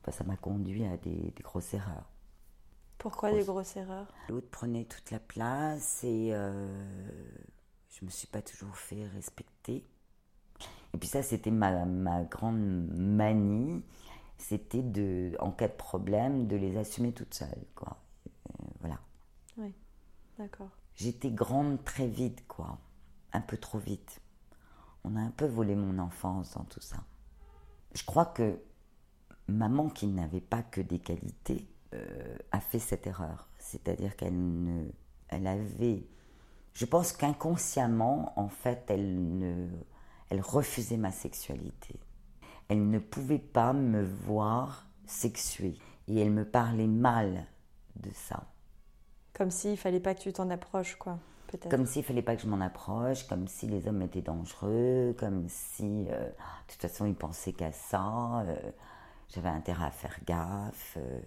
[0.00, 2.08] Enfin, ça m'a conduit à des, des grosses erreurs.
[2.96, 4.06] Pourquoi des grosses erreurs?
[4.28, 6.68] L'autre prenait toute la place et euh,
[7.88, 9.84] je me suis pas toujours fait respecter.
[10.94, 13.82] Et puis ça, c'était ma, ma grande manie,
[14.38, 17.96] c'était de, en cas de problème, de les assumer toute seule, quoi.
[18.28, 19.00] Euh, voilà.
[19.56, 19.74] Oui,
[20.38, 20.70] d'accord.
[21.00, 22.76] J'étais grande très vite, quoi.
[23.32, 24.20] Un peu trop vite.
[25.02, 26.98] On a un peu volé mon enfance dans tout ça.
[27.94, 28.60] Je crois que
[29.48, 33.48] maman, qui n'avait pas que des qualités, euh, a fait cette erreur.
[33.56, 34.90] C'est-à-dire qu'elle ne,
[35.28, 36.06] elle avait,
[36.74, 39.68] je pense qu'inconsciemment, en fait, elle ne,
[40.28, 41.98] elle refusait ma sexualité.
[42.68, 47.46] Elle ne pouvait pas me voir sexuée et elle me parlait mal
[47.96, 48.44] de ça.
[49.40, 51.70] Comme s'il fallait pas que tu t'en approches, quoi, peut-être.
[51.70, 55.46] Comme s'il fallait pas que je m'en approche, comme si les hommes étaient dangereux, comme
[55.48, 58.54] si, euh, de toute façon, ils pensaient qu'à ça, euh,
[59.28, 60.98] j'avais intérêt à faire gaffe.
[60.98, 61.20] euh,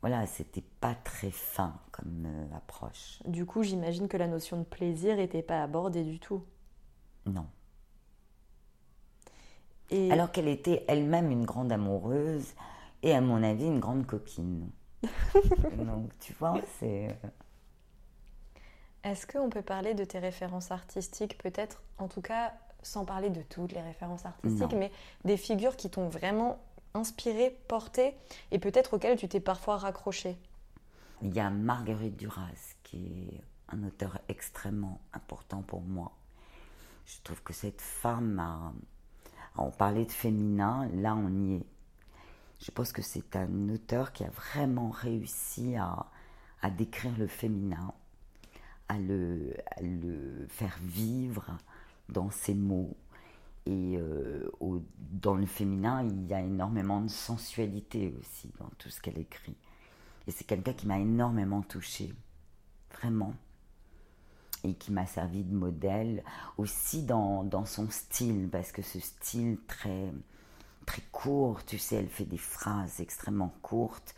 [0.00, 3.22] voilà, c'était pas très fin comme euh, approche.
[3.24, 6.42] Du coup, j'imagine que la notion de plaisir n'était pas abordée du tout.
[7.26, 7.46] Non.
[9.90, 12.54] Et Alors qu'elle était elle-même une grande amoureuse
[13.04, 14.68] et, à mon avis, une grande coquine.
[15.78, 17.08] Donc, tu vois, c'est.
[17.24, 17.28] euh,
[19.02, 23.42] est-ce qu'on peut parler de tes références artistiques, peut-être, en tout cas, sans parler de
[23.42, 24.78] toutes les références artistiques, Non.
[24.78, 24.92] mais
[25.24, 26.58] des figures qui t'ont vraiment
[26.94, 28.14] inspiré, porté,
[28.50, 30.36] et peut-être auxquelles tu t'es parfois raccroché?
[31.22, 33.40] Il y a Marguerite Duras, qui est
[33.74, 36.12] un auteur extrêmement important pour moi.
[37.06, 38.72] Je trouve que cette femme a.
[39.56, 41.66] On parlait de féminin, là on y est.
[42.60, 46.06] Je pense que c'est un auteur qui a vraiment réussi à,
[46.60, 47.92] à décrire le féminin,
[48.88, 51.56] à le, le faire vivre
[52.10, 52.96] dans ses mots.
[53.66, 54.50] Et euh,
[54.98, 59.56] dans le féminin, il y a énormément de sensualité aussi dans tout ce qu'elle écrit.
[60.26, 62.12] Et c'est quelqu'un qui m'a énormément touchée,
[62.92, 63.34] vraiment.
[64.64, 66.22] Et qui m'a servi de modèle
[66.58, 70.12] aussi dans, dans son style, parce que ce style très,
[70.90, 74.16] très court, tu sais, elle fait des phrases extrêmement courtes,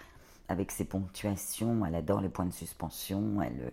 [0.49, 3.73] avec ses ponctuations, elle adore les points de suspension, elle,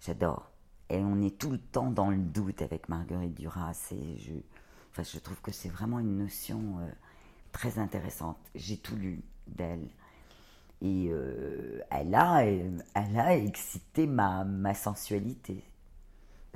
[0.00, 0.48] j'adore.
[0.88, 4.34] Et on est tout le temps dans le doute avec Marguerite Duras, et je,
[4.92, 6.88] enfin, je trouve que c'est vraiment une notion euh,
[7.50, 8.38] très intéressante.
[8.54, 9.88] J'ai tout lu d'elle.
[10.80, 15.64] Et euh, elle, a, elle a excité ma, ma sensualité.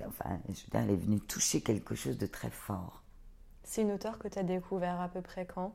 [0.06, 3.02] Enfin, je veux dire, elle est venue toucher quelque chose de très fort.
[3.66, 5.74] C'est une auteure que tu as découvert à peu près quand?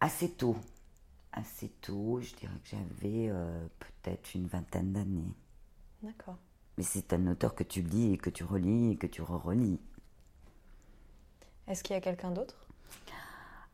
[0.00, 0.56] Assez tôt.
[1.32, 5.34] Assez tôt, je dirais que j'avais euh, peut-être une vingtaine d'années.
[6.02, 6.36] D'accord.
[6.78, 9.80] Mais c'est un auteur que tu lis et que tu relis et que tu re-relis.
[11.66, 12.68] Est-ce qu'il y a quelqu'un d'autre?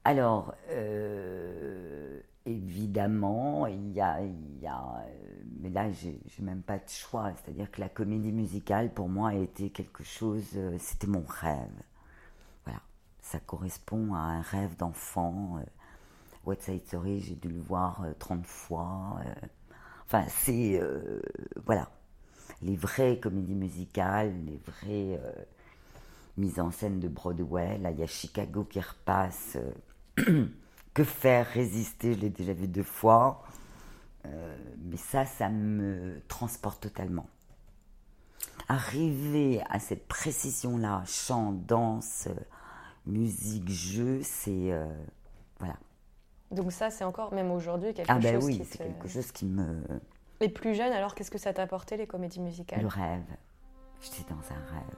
[0.05, 6.79] Alors, euh, évidemment, il y a, il y a, euh, mais là, j'ai même pas
[6.79, 7.31] de choix.
[7.35, 10.59] C'est-à-dire que la comédie musicale, pour moi, a été quelque chose.
[10.79, 11.83] C'était mon rêve.
[13.31, 15.59] Ça correspond à un rêve d'enfant.
[15.59, 15.65] euh,
[16.47, 19.21] West Side Story, j'ai dû le voir euh, 30 fois.
[19.27, 19.47] euh.
[20.07, 20.81] Enfin, c'est.
[20.81, 21.21] euh,
[21.67, 21.91] voilà.
[22.63, 25.33] Les vraies comédies musicales, les vraies euh,
[26.37, 27.79] mises en scène de Broadway.
[27.79, 29.59] Là, il y a Chicago qui repasse.
[30.19, 30.47] euh,
[30.95, 33.43] que faire résister Je l'ai déjà vu deux fois.
[34.27, 37.29] Euh, mais ça, ça me transporte totalement.
[38.69, 42.35] Arriver à cette précision-là, chant, danse, euh,
[43.09, 44.73] musique, jeu, c'est.
[44.73, 44.87] euh,
[45.59, 45.75] voilà.
[46.51, 49.09] Donc ça, c'est encore, même aujourd'hui, quelque Ah, ben chose oui, qui c'est te- quelque
[49.09, 49.83] chose qui me.
[50.41, 52.81] Et plus jeune, alors qu'est-ce que ça t'a apporté, les comédies musicales?
[52.81, 53.25] Le rêve.
[54.01, 54.97] J'étais dans un rêve.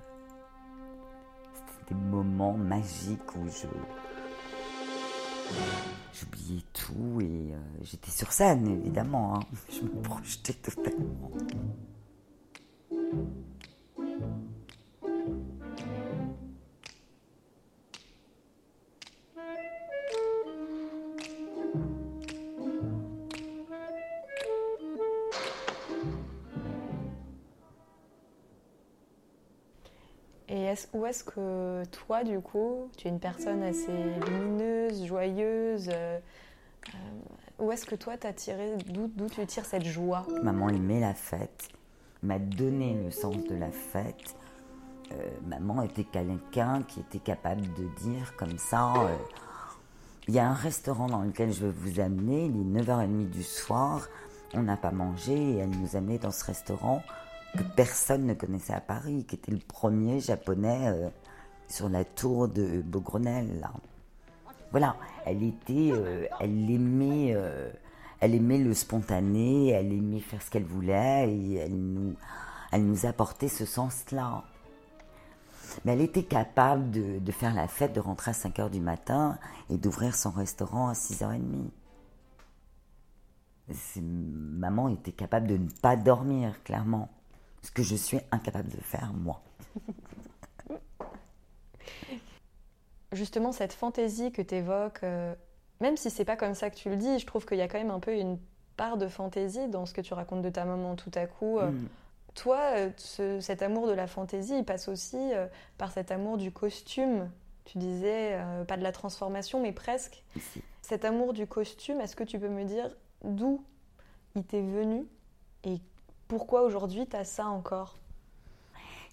[1.55, 3.67] C'était des moments magiques où je.
[6.13, 9.37] J'oubliais tout et euh, j'étais sur scène, évidemment.
[9.37, 9.41] hein.
[9.71, 11.31] Je me projetais totalement.
[30.93, 33.93] Où est-ce que toi, du coup, tu es une personne assez
[34.27, 36.19] lumineuse, joyeuse euh,
[36.89, 36.99] euh,
[37.59, 40.27] Où est-ce que toi, t'as tiré, d'où, d'où tu tires cette joie?
[40.43, 41.69] Maman aimait la fête,
[42.23, 44.37] m'a donné le sens de la fête.
[45.13, 49.17] Euh, maman était quelqu'un qui était capable de dire comme ça, euh,
[50.29, 53.43] il y a un restaurant dans lequel je veux vous amener, il est 9h30 du
[53.43, 54.09] soir,
[54.55, 57.03] on n'a pas mangé et elle nous amenait dans ce restaurant
[57.57, 61.09] que personne ne connaissait à Paris, qui était le premier japonais euh,
[61.69, 63.61] sur la tour de Beaugrenelle.
[63.61, 63.73] là.
[64.71, 67.71] Voilà, elle était, euh, elle aimait, euh,
[68.21, 72.15] elle aimait le spontané, elle aimait faire ce qu'elle voulait et elle nous,
[72.71, 74.45] elle nous apportait ce sens-là.
[75.85, 78.81] Mais elle était capable de, de faire la fête, de rentrer à 5 h du
[78.81, 79.39] matin
[79.71, 81.69] et d'ouvrir son restaurant à 6h30.
[83.73, 87.09] C'est- Maman était capable de ne pas dormir, clairement.
[87.63, 89.43] Ce que je suis incapable de faire, moi.
[93.13, 95.03] Justement, cette fantaisie que tu évoques,
[95.81, 97.69] même si c'est pas comme ça que tu le dis, je trouve qu'il y a
[97.69, 98.39] quand même un peu une
[98.77, 101.59] part de fantaisie dans ce que tu racontes de ta maman tout à coup.
[101.59, 101.89] euh, Mm.
[102.37, 106.37] Toi, euh, ce- cet amour de la fantaisie, il passe aussi euh, par cet amour
[106.39, 107.29] du costume.
[107.65, 110.23] Tu disais, euh, pas de la transformation, mais presque.
[110.37, 110.63] Ici.
[110.81, 112.89] Cet amour du costume, est-ce que tu peux me dire
[113.25, 113.65] d'où
[114.37, 115.05] il t'est venu
[115.65, 115.81] et
[116.31, 117.99] pourquoi aujourd'hui tu as ça encore?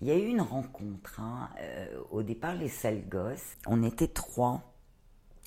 [0.02, 1.20] Il y a eu une rencontre.
[1.20, 1.50] hein.
[1.60, 4.62] Euh, au départ, les sales gosses, on était trois.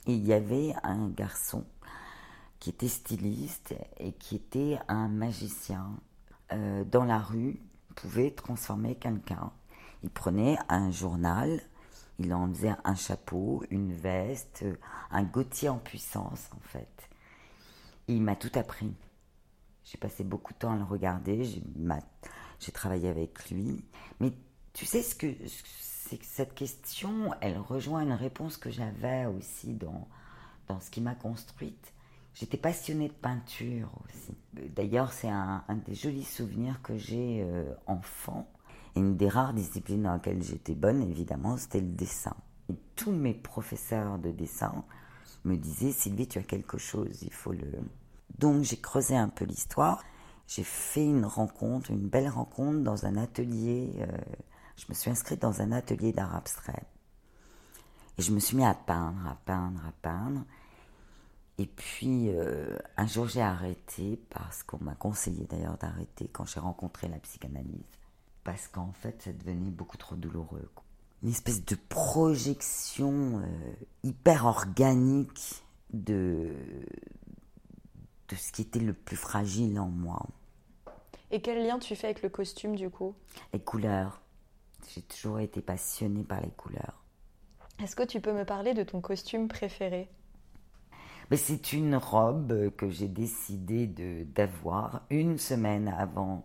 [0.09, 1.64] Il y avait un garçon
[2.59, 5.92] qui était styliste et qui était un magicien.
[6.52, 7.62] Euh, dans la rue,
[7.94, 9.52] pouvait transformer quelqu'un.
[10.02, 11.61] Il prenait un journal,
[12.18, 14.64] il en faisait un chapeau, une veste,
[15.12, 17.09] un gautier en puissance en fait.
[18.09, 18.92] Et il m'a tout appris.
[19.90, 23.85] J'ai passé beaucoup de temps à le regarder, j'ai travaillé avec lui.
[24.20, 24.33] Mais
[24.72, 30.07] tu sais ce que c'est cette question, elle rejoint une réponse que j'avais aussi dans,
[30.68, 31.92] dans ce qui m'a construite.
[32.35, 34.37] J'étais passionnée de peinture aussi.
[34.53, 38.48] D'ailleurs, c'est un, des jolis souvenirs que j'ai euh, enfant.
[38.94, 42.37] Et une des rares disciplines dans lesquelles j'étais bonne, évidemment, c'était le dessin.
[42.68, 44.85] Et tous mes professeurs de dessin
[45.44, 47.66] me disaient Sylvie, tu as quelque chose, il faut le.
[48.40, 50.03] Donc j'ai creusé un peu l'histoire.
[50.48, 53.92] J'ai fait une rencontre, une belle rencontre dans un atelier.
[53.98, 54.07] euh,
[54.76, 56.85] je me suis inscrite dans un atelier d'art abstrait.
[58.16, 60.40] Et je me suis mis à peindre, à peindre, à peindre.
[61.59, 66.61] Et puis, euh, un jour, j'ai arrêté parce qu'on m'a conseillé d'ailleurs d'arrêter quand j'ai
[66.61, 67.85] rencontré la psychanalyse.
[68.42, 70.70] Parce qu'en fait, ça devenait beaucoup trop douloureux.
[71.22, 73.72] Une espèce de projection euh,
[74.03, 76.55] hyper organique de,
[78.30, 80.26] de ce qui était le plus fragile en moi.
[81.30, 83.14] Et quel lien tu fais avec le costume du coup?
[83.52, 84.20] Les couleurs.
[84.94, 87.04] J'ai toujours été passionnée par les couleurs.
[87.83, 90.08] Est-ce que tu peux me parler de ton costume préféré?
[91.31, 96.44] Mais c'est une robe que j'ai décidé de- d'avoir une semaine avant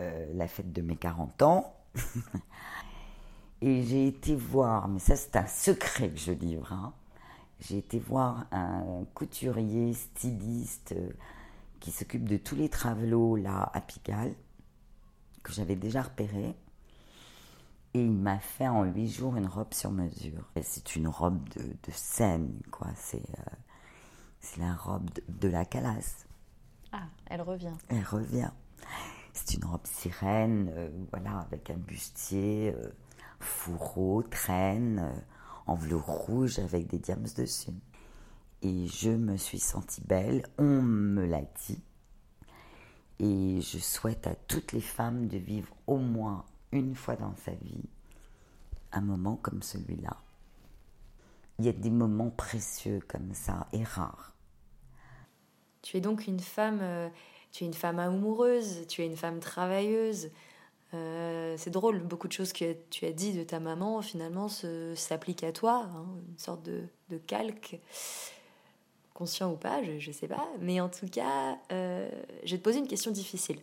[0.00, 1.76] euh, la fête de mes 40 ans.
[3.60, 6.92] Et j'ai été voir, mais ça c'est un secret que je livre, hein.
[7.60, 11.10] J'ai été voir un couturier styliste euh,
[11.80, 14.34] qui s'occupe de tous les travelots là à Pigalle,
[15.42, 16.54] que j'avais déjà repéré.
[17.94, 20.50] Et il m'a fait en huit jours une robe sur mesure.
[20.56, 22.88] Et c'est une robe de, de scène, quoi.
[22.96, 23.56] C'est euh,
[24.40, 26.26] c'est la robe de, de la calasse.
[26.92, 27.74] Ah, elle revient.
[27.88, 28.50] Elle revient.
[29.32, 32.92] C'est une robe sirène, euh, voilà, avec un bustier, euh,
[33.40, 35.12] fourreau, traîne,
[35.66, 37.72] en velours rouge avec des diams dessus.
[38.62, 41.82] Et je me suis sentie belle, on me l'a dit.
[43.18, 47.52] Et je souhaite à toutes les femmes de vivre au moins une fois dans sa
[47.52, 47.84] vie
[48.94, 50.16] un moment comme celui-là.
[51.58, 54.34] Il y a des moments précieux comme ça et rares.
[55.82, 57.08] Tu es donc une femme, euh,
[57.52, 60.30] tu es une femme amoureuse, tu es une femme travailleuse.
[60.94, 65.44] Euh, c'est drôle, beaucoup de choses que tu as dit de ta maman finalement s'appliquent
[65.44, 66.88] à toi, hein, une sorte de,
[67.26, 67.80] calque,
[69.12, 70.48] conscient ou pas, je ne sais pas.
[70.60, 72.08] Mais en tout cas, euh,
[72.44, 73.58] je vais te poser une question difficile.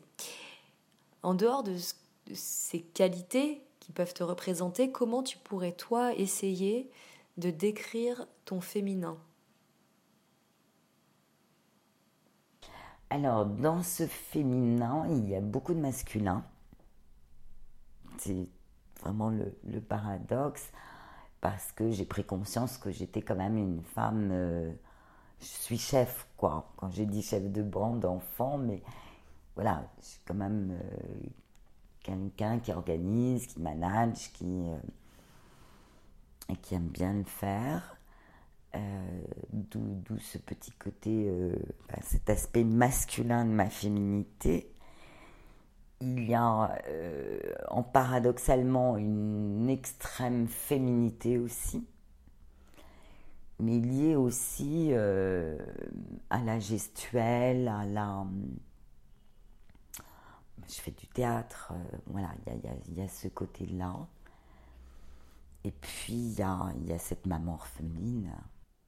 [1.23, 6.89] En dehors de, de ces qualités qui peuvent te représenter, comment tu pourrais toi essayer
[7.37, 9.17] de décrire ton féminin?
[13.09, 16.45] Alors, dans ce féminin, il y a beaucoup de masculin.
[18.21, 18.47] C'est
[19.01, 20.71] vraiment le, paradoxe,
[21.41, 24.29] parce que j'ai pris conscience que j'étais quand même une femme.
[24.31, 24.71] euh,
[25.39, 26.71] je suis chef, quoi.
[26.77, 28.81] Quand j'ai dit chef de bande, enfant, mais
[29.55, 31.27] voilà, je suis quand même euh,
[32.03, 34.77] quelqu'un qui organise, qui manage, qui, euh,
[36.61, 37.97] qui aime bien le faire.
[38.75, 41.29] Euh, D'où ce petit côté,
[41.89, 44.70] enfin, cet aspect masculin de ma féminité.
[46.01, 51.87] Il y a euh, en paradoxalement une extrême féminité aussi,
[53.59, 55.59] mais liée aussi euh,
[56.31, 58.25] à la gestuelle, à la.
[60.67, 64.07] Je fais du théâtre, euh, voilà, il y y y a ce côté-là.
[65.63, 68.31] Et puis il y a, y a cette maman orpheline.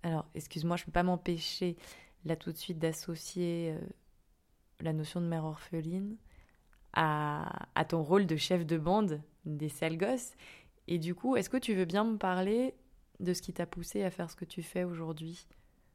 [0.02, 1.78] Alors, excuse-moi, je ne peux pas m'empêcher
[2.26, 3.78] là tout de suite d'associer
[4.80, 6.18] la notion de mère orpheline
[6.94, 10.34] à, ton rôle de chef de bande des sales gosses.
[10.88, 12.76] Et du coup, est-ce que tu veux bien me parler
[13.20, 15.48] de ce qui t'a poussé à faire ce que tu fais aujourd'hui?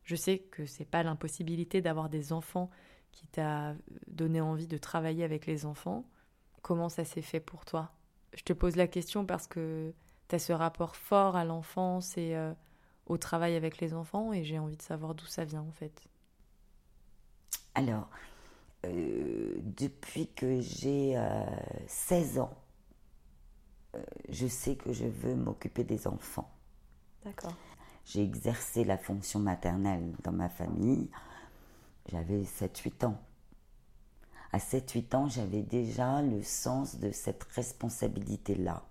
[0.04, 2.70] Je sais que c'est pas l'impossibilité d'avoir des enfants
[3.12, 3.74] qui t'a
[4.06, 6.04] donné envie de travailler avec les enfants.
[6.62, 7.92] Comment ça s'est fait pour toi?
[8.34, 9.92] Je te pose la question parce que
[10.28, 12.52] tu as ce rapport fort à l'enfance et euh,
[13.06, 16.08] au travail avec les enfants et j'ai envie de savoir d'où ça vient en fait.
[17.74, 18.08] Alors,
[18.86, 21.44] euh, depuis que j'ai euh,
[21.86, 22.54] 16 ans,
[23.96, 26.50] euh, je sais que je veux m'occuper des enfants.
[27.24, 27.54] D'accord.
[28.04, 31.10] J'ai exercé la fonction maternelle dans ma famille.
[32.10, 33.20] J'avais 7-8 ans.
[34.52, 38.82] À 7-8 ans, j'avais déjà le sens de cette responsabilité-là.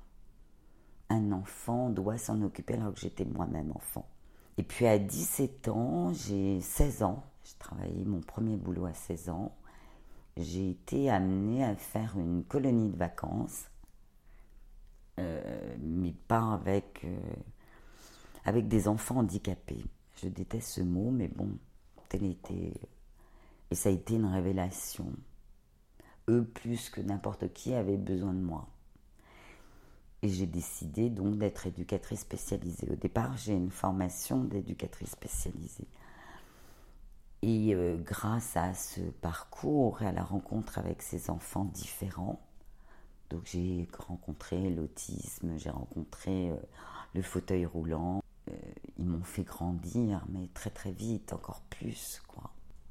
[1.09, 4.05] Un enfant doit s'en occuper alors que j'étais moi-même enfant.
[4.57, 7.23] Et puis à 17 ans, j'ai 16 ans.
[7.43, 9.55] J'ai travaillé mon premier boulot à 16 ans.
[10.39, 13.65] J'ai été amenée à faire une colonie de vacances,
[15.19, 17.17] euh, mais pas avec, euh,
[18.45, 19.83] avec des enfants handicapés.
[20.21, 21.57] Je déteste ce mot, mais bon,
[22.09, 22.73] tel était.
[23.71, 25.11] Et ça a été une révélation.
[26.29, 28.67] Eux, plus que n'importe qui, avaient besoin de moi.
[30.21, 32.89] Et j'ai décidé donc d'être éducatrice spécialisée.
[32.91, 35.87] Au départ, j'ai une formation d'éducatrice spécialisée.
[37.43, 42.41] Et euh, grâce à ce parcours et à la rencontre avec ces enfants différents,
[43.29, 46.55] donc j'ai rencontré l'autisme, j'ai rencontré euh,
[47.13, 48.53] le fauteuil roulant, euh,
[48.97, 52.21] ils m'ont fait grandir, mais très très vite, encore plus.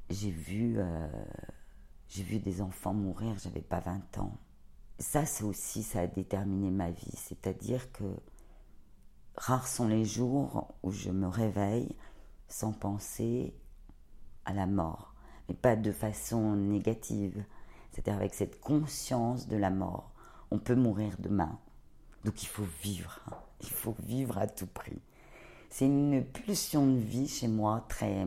[0.09, 0.79] J'ai vu,
[2.07, 4.39] j'ai vu des enfants mourir, j'avais pas 20 ans.
[5.01, 7.17] Ça, c'est aussi, ça a déterminé ma vie.
[7.17, 8.05] C'est-à-dire que
[9.37, 11.97] rares sont les jours où je me réveille
[12.47, 13.53] sans penser
[14.47, 15.15] à la mort,
[15.49, 17.45] mais pas de façon négative,
[17.93, 20.13] c'est-à-dire avec cette conscience de la mort.
[20.51, 21.59] On peut mourir demain,
[22.25, 23.21] donc il faut vivre,
[23.61, 25.01] il faut vivre à tout prix.
[25.69, 28.27] C'est une pulsion de vie chez moi très,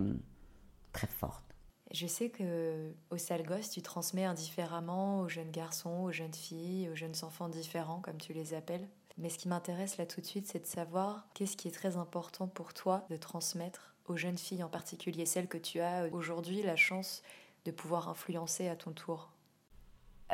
[0.94, 1.46] très forte.
[1.92, 6.96] Je sais que au sale tu transmets indifféremment aux jeunes garçons, aux jeunes filles, aux
[6.96, 8.88] jeunes enfants différents, comme tu les appelles.
[9.18, 11.98] Mais ce qui m'intéresse là tout de suite, c'est de savoir qu'est-ce qui est très
[11.98, 16.62] important pour toi de transmettre aux jeunes filles en particulier, celles que tu as aujourd'hui
[16.62, 17.24] la chance
[17.66, 19.32] de pouvoir influencer à ton tour.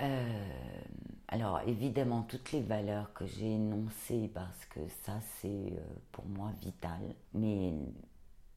[0.01, 0.81] Euh,
[1.29, 5.79] alors évidemment toutes les valeurs que j'ai énoncées parce que ça c'est euh,
[6.11, 7.73] pour moi vital, mais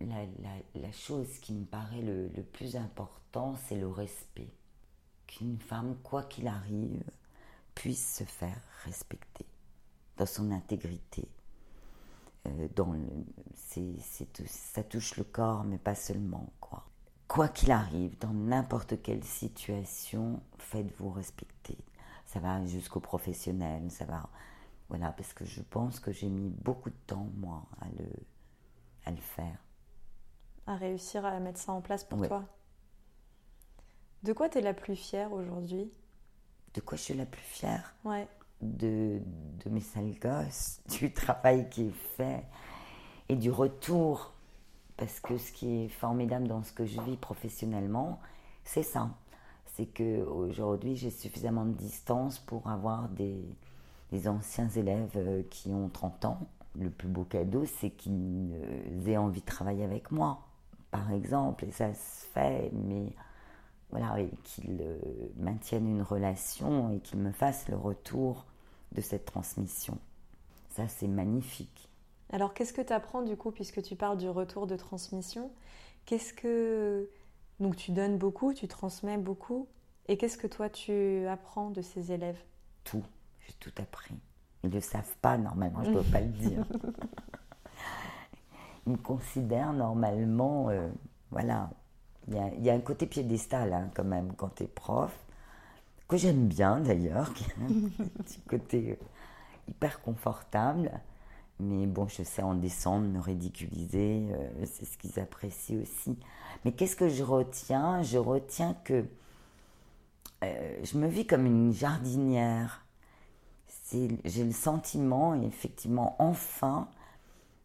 [0.01, 4.51] la, chose qui me paraît le plus important c'est le respect.
[5.27, 7.03] Qu'une femme, quoi qu'il arrive,
[7.75, 9.47] puisse se faire respecter
[10.17, 11.29] dans son intégrité.
[12.49, 13.01] Euh, dans le-
[14.47, 16.85] ça touche le corps mais pas seulement quoi.
[17.29, 21.79] quoi qu'il arrive, dans n'importe quelle situation, faites-vous respecter.
[22.27, 24.29] Ça va jusqu'au professionnel, ça va.
[24.89, 28.07] Voilà, parce que je pense que j'ai mis beaucoup de temps, moi, à le,
[29.05, 29.59] à le faire.
[30.67, 32.29] À réussir à mettre ça en place pour Ouais.
[32.29, 32.45] toi.
[34.23, 35.91] De quoi tu es la plus fière aujourd'hui?
[36.75, 37.95] De quoi je suis la plus fière?
[38.05, 38.29] Ouais.
[38.61, 39.21] De,
[39.65, 42.45] de mes sales gosses, du travail qui est fait
[43.29, 44.33] et du retour.
[44.97, 48.19] Parce que ce qui est formidable dans ce que je vis professionnellement,
[48.65, 49.11] c'est ça.
[49.67, 53.45] C'est que aujourd'hui j'ai suffisamment de distance pour avoir des,
[54.11, 56.41] des anciens élèves euh, qui ont 30 ans.
[56.79, 58.53] Le plus beau cadeau, c'est qu'ils
[59.07, 60.41] aient envie de travailler avec moi,
[60.91, 61.65] par exemple.
[61.65, 63.13] Et ça se fait, mais
[63.91, 64.99] voilà, qu'ils euh,
[65.37, 68.47] maintiennent une relation et qu'ils me fassent le retour
[68.93, 69.99] de cette transmission.
[70.71, 71.89] Ça, c'est magnifique.
[72.31, 75.51] Alors qu'est-ce que tu apprends du coup, puisque tu parles du retour de transmission?
[76.05, 77.09] Qu'est-ce que.
[77.61, 79.69] Donc tu donnes beaucoup, tu transmets beaucoup.
[80.09, 82.39] Et qu'est-ce que toi tu apprends de ces élèves?
[82.85, 83.05] Tout,
[83.47, 84.15] j'ai tout appris.
[84.63, 86.65] Ils ne le savent pas normalement, je ne dois pas le dire.
[88.87, 90.89] Ils me considèrent normalement, euh,
[91.31, 91.69] voilà,
[92.27, 94.67] il y, a, il y a un côté piédestal hein, quand même quand tu es
[94.67, 95.15] prof,
[96.09, 99.05] que j'aime bien d'ailleurs, qui a un petit côté euh,
[99.69, 100.91] hyper confortable.
[101.61, 106.17] Mais bon, je sais en descendre, me ridiculiser, euh, c'est ce qu'ils apprécient aussi.
[106.65, 108.03] Mais qu'est-ce que je retiens?
[108.03, 109.05] Je retiens que
[110.45, 112.85] euh, je me vis comme une jardinière.
[113.91, 116.89] J'ai le sentiment, effectivement, enfin,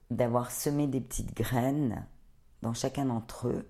[0.09, 2.05] d'avoir semé des petites graines
[2.61, 3.67] dans chacun d'entre eux.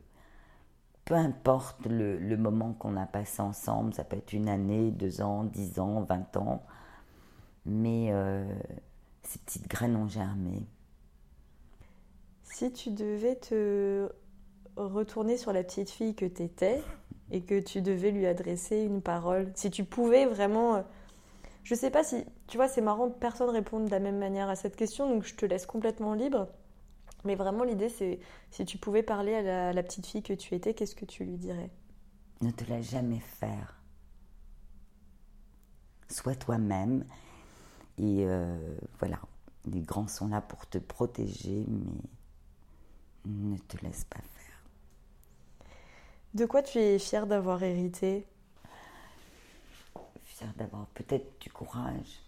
[1.06, 5.43] Peu importe le, moment qu'on a passé ensemble, ça peut être une année, deux ans,
[5.43, 6.64] dix ans, vingt ans,
[7.66, 8.45] mais euh,
[9.24, 10.66] ces petites graines ont germé.
[12.43, 14.10] Si tu devais te
[14.78, 16.82] retourner sur la petite fille que tu étais
[17.32, 20.76] et que tu devais lui adresser une parole, si tu pouvais vraiment...
[20.76, 20.82] euh,
[21.64, 22.24] Je sais pas si...
[22.47, 25.36] Tu vois, c'est marrant, personne répond de la même manière à cette question, donc je
[25.36, 26.47] te laisse complètement libre.
[27.26, 28.19] Mais vraiment, l'idée, c'est
[28.51, 31.05] si tu pouvais parler à la, à la petite fille que tu étais, qu'est-ce que
[31.05, 31.69] tu lui dirais?
[32.41, 33.82] Ne te laisse jamais faire.
[36.09, 37.05] Sois toi-même.
[37.97, 39.19] Et euh, voilà,
[39.65, 42.01] les grands sont là pour te protéger, mais
[43.26, 44.63] ne te laisse pas faire.
[46.34, 48.28] De quoi tu es fière d'avoir hérité?
[50.24, 52.24] Fier d'avoir peut-être du courage.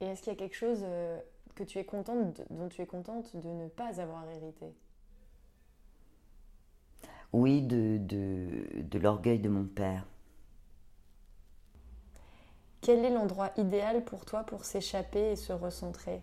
[0.00, 1.20] Et est-ce qu'il y a quelque chose euh,
[1.54, 4.74] que tu es contente, dont tu es contente de ne pas avoir hérité
[7.32, 10.06] Oui, de, de, de l'orgueil de mon père.
[12.80, 16.22] Quel est l'endroit idéal pour toi pour s'échapper et se recentrer?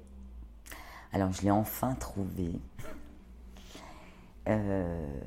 [1.11, 2.53] Alors, je l'ai enfin trouvé.
[4.47, 5.19] Euh,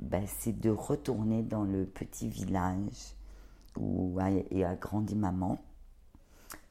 [0.00, 3.14] bah, c'est de retourner dans le petit village
[3.76, 5.58] où a grandi maman,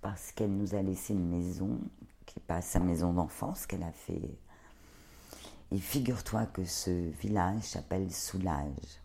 [0.01, 1.79] parce qu'elle nous a laissé une maison
[2.25, 4.37] qui n'est pas sa maison d'enfance qu'elle a fait.
[5.71, 9.01] Et figure-toi que ce village s'appelle Soulage.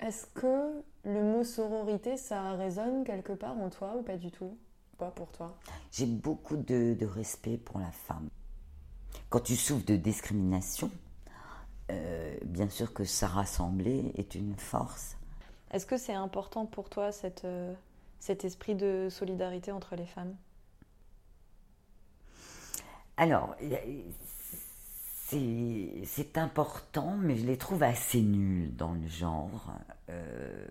[0.00, 4.56] Est-ce que le mot sororité, ça résonne quelque part en toi ou pas du tout?
[4.96, 5.56] Pas pour toi?
[5.92, 8.28] J'ai beaucoup de, de respect pour la femme.
[9.28, 10.90] Quand tu souffres de discrimination,
[11.90, 15.16] euh, bien sûr que ça rassembler est une force.
[15.70, 17.74] Est-ce que c'est important pour toi cette, euh,
[18.18, 20.34] cet esprit de solidarité entre les femmes?
[23.20, 23.54] Alors,
[25.28, 29.74] c'est important, mais je les trouve assez nuls dans le genre.
[30.08, 30.66] Euh,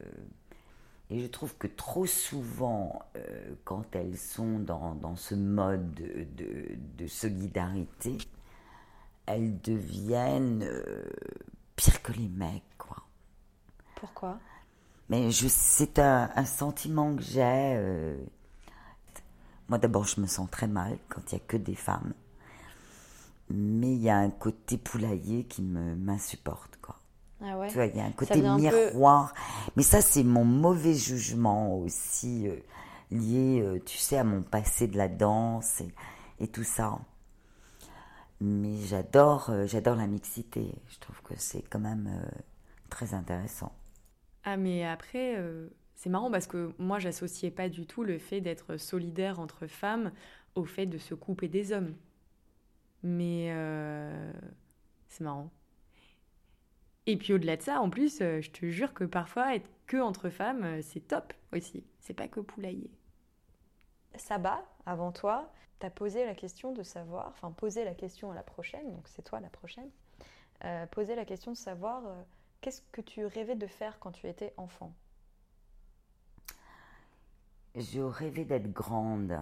[1.11, 6.25] et je trouve que trop souvent, euh, quand elles sont dans, dans ce mode de,
[6.37, 8.17] de- de solidarité,
[9.27, 11.05] elles deviennent euh,
[11.75, 12.97] pires que les mecs, quoi.
[13.93, 14.39] Pourquoi?
[15.09, 18.17] Mais je, c'est un, un sentiment que j'ai.
[19.67, 22.15] Moi, d'abord, je me sens très mal quand il n'y a que des femmes.
[23.49, 26.95] Mais il y a un côté poulailler qui me m'insupporte, quoi.
[27.41, 27.67] Ah ouais?
[27.67, 29.33] Tu vois, il y a un côté vient un peu- miroir.
[29.75, 32.57] Mais ça, c'est mon mauvais jugement aussi, euh,
[33.11, 35.93] lié, euh, tu sais, à mon passé de la danse et,
[36.39, 36.99] et tout ça.
[38.41, 40.71] Mais j'adore, euh, j'adore la mixité.
[40.89, 42.09] Je trouve que c'est quand même
[42.89, 43.73] très intéressant.
[44.43, 45.37] Ah mais après,
[45.95, 50.11] c'est marrant parce que moi j'associais pas du tout le fait d'être solidaire entre femmes
[50.55, 51.95] au fait de se couper des hommes.
[53.03, 54.31] Mais euh,
[55.07, 55.51] c'est marrant.
[57.07, 59.97] Et puis au-delà de ça, en plus, euh, je te jure que parfois être que
[59.97, 61.83] entre femmes, euh, c'est top aussi.
[61.99, 62.89] C'est pas que poulailler.
[64.15, 68.43] Saba, avant toi, t'as posé la question de savoir, enfin posé la question à la
[68.43, 69.89] prochaine, donc c'est toi la prochaine.
[70.65, 72.23] euh, poser la question de savoir euh,
[72.61, 74.93] qu'est-ce que tu rêvais de faire quand tu étais enfant?
[77.73, 79.39] Je rêvais d'être grande.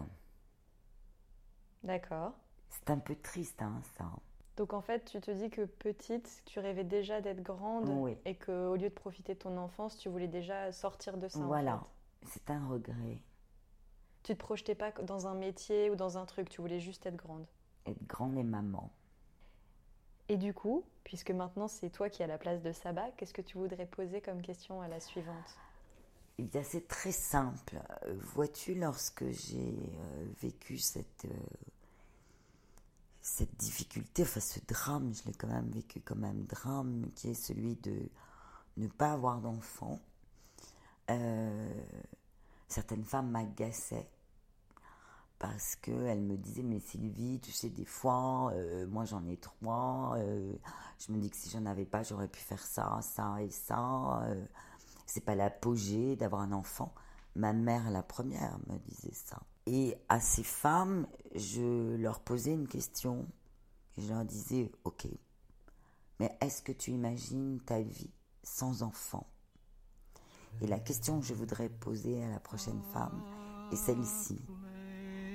[1.84, 2.34] D'accord.
[2.70, 4.06] C'est un peu triste, hein, ça.
[4.56, 8.18] Donc en fait, tu te dis que petite, tu rêvais déjà d'être grande Oui.
[8.26, 11.40] et qu'au lieu de profiter de ton enfance, tu voulais déjà sortir de ça.
[11.40, 11.84] en voilà.
[12.24, 12.30] fait.
[12.30, 13.22] C'est un regret.
[14.24, 17.16] Tu te projetais pas dans un métier ou dans un truc, tu voulais juste être
[17.16, 17.46] grande.
[17.86, 18.92] Être grande et maman.
[20.28, 23.42] Et du coup, puisque maintenant c'est toi qui as la place de Saba, qu'est-ce que
[23.42, 25.56] tu voudrais poser comme question à la suivante?
[26.40, 27.80] Eh bien, c'est très simple.
[28.06, 31.30] Euh, Vois-tu, lorsque j'ai euh, vécu cette, euh,
[33.28, 37.34] cette difficulté, enfin ce drame, je l'ai quand même vécu comme un drame, qui est
[37.34, 38.10] celui de
[38.78, 40.00] ne pas avoir d'enfant,
[41.10, 41.84] euh,
[42.70, 44.10] certaines femmes m'agaçaient
[45.40, 50.16] parce qu'elles me disaient mais Sylvie tu sais des fois euh, moi j'en ai trois
[50.18, 50.52] euh,
[50.98, 54.28] je me dis que si j'en avais pas j'aurais pu faire ça ça et ça
[55.06, 56.94] c'est pas l'apogée d'avoir un enfant.
[57.36, 61.06] Ma mère la première me disait ça et à ces femmes
[61.36, 63.28] je leur posais une question.
[63.98, 65.08] Je leur disais ok
[66.20, 68.10] mais est-ce que tu imagines ta vie
[68.44, 69.28] sans enfant?
[70.62, 73.22] Et la question que je voudrais poser à la prochaine femme
[73.72, 74.42] est celle-ci.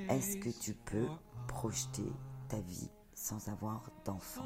[0.08, 1.06] Est-ce que tu peux
[1.46, 2.10] projeter
[2.48, 4.42] ta vie sans avoir d'enfant?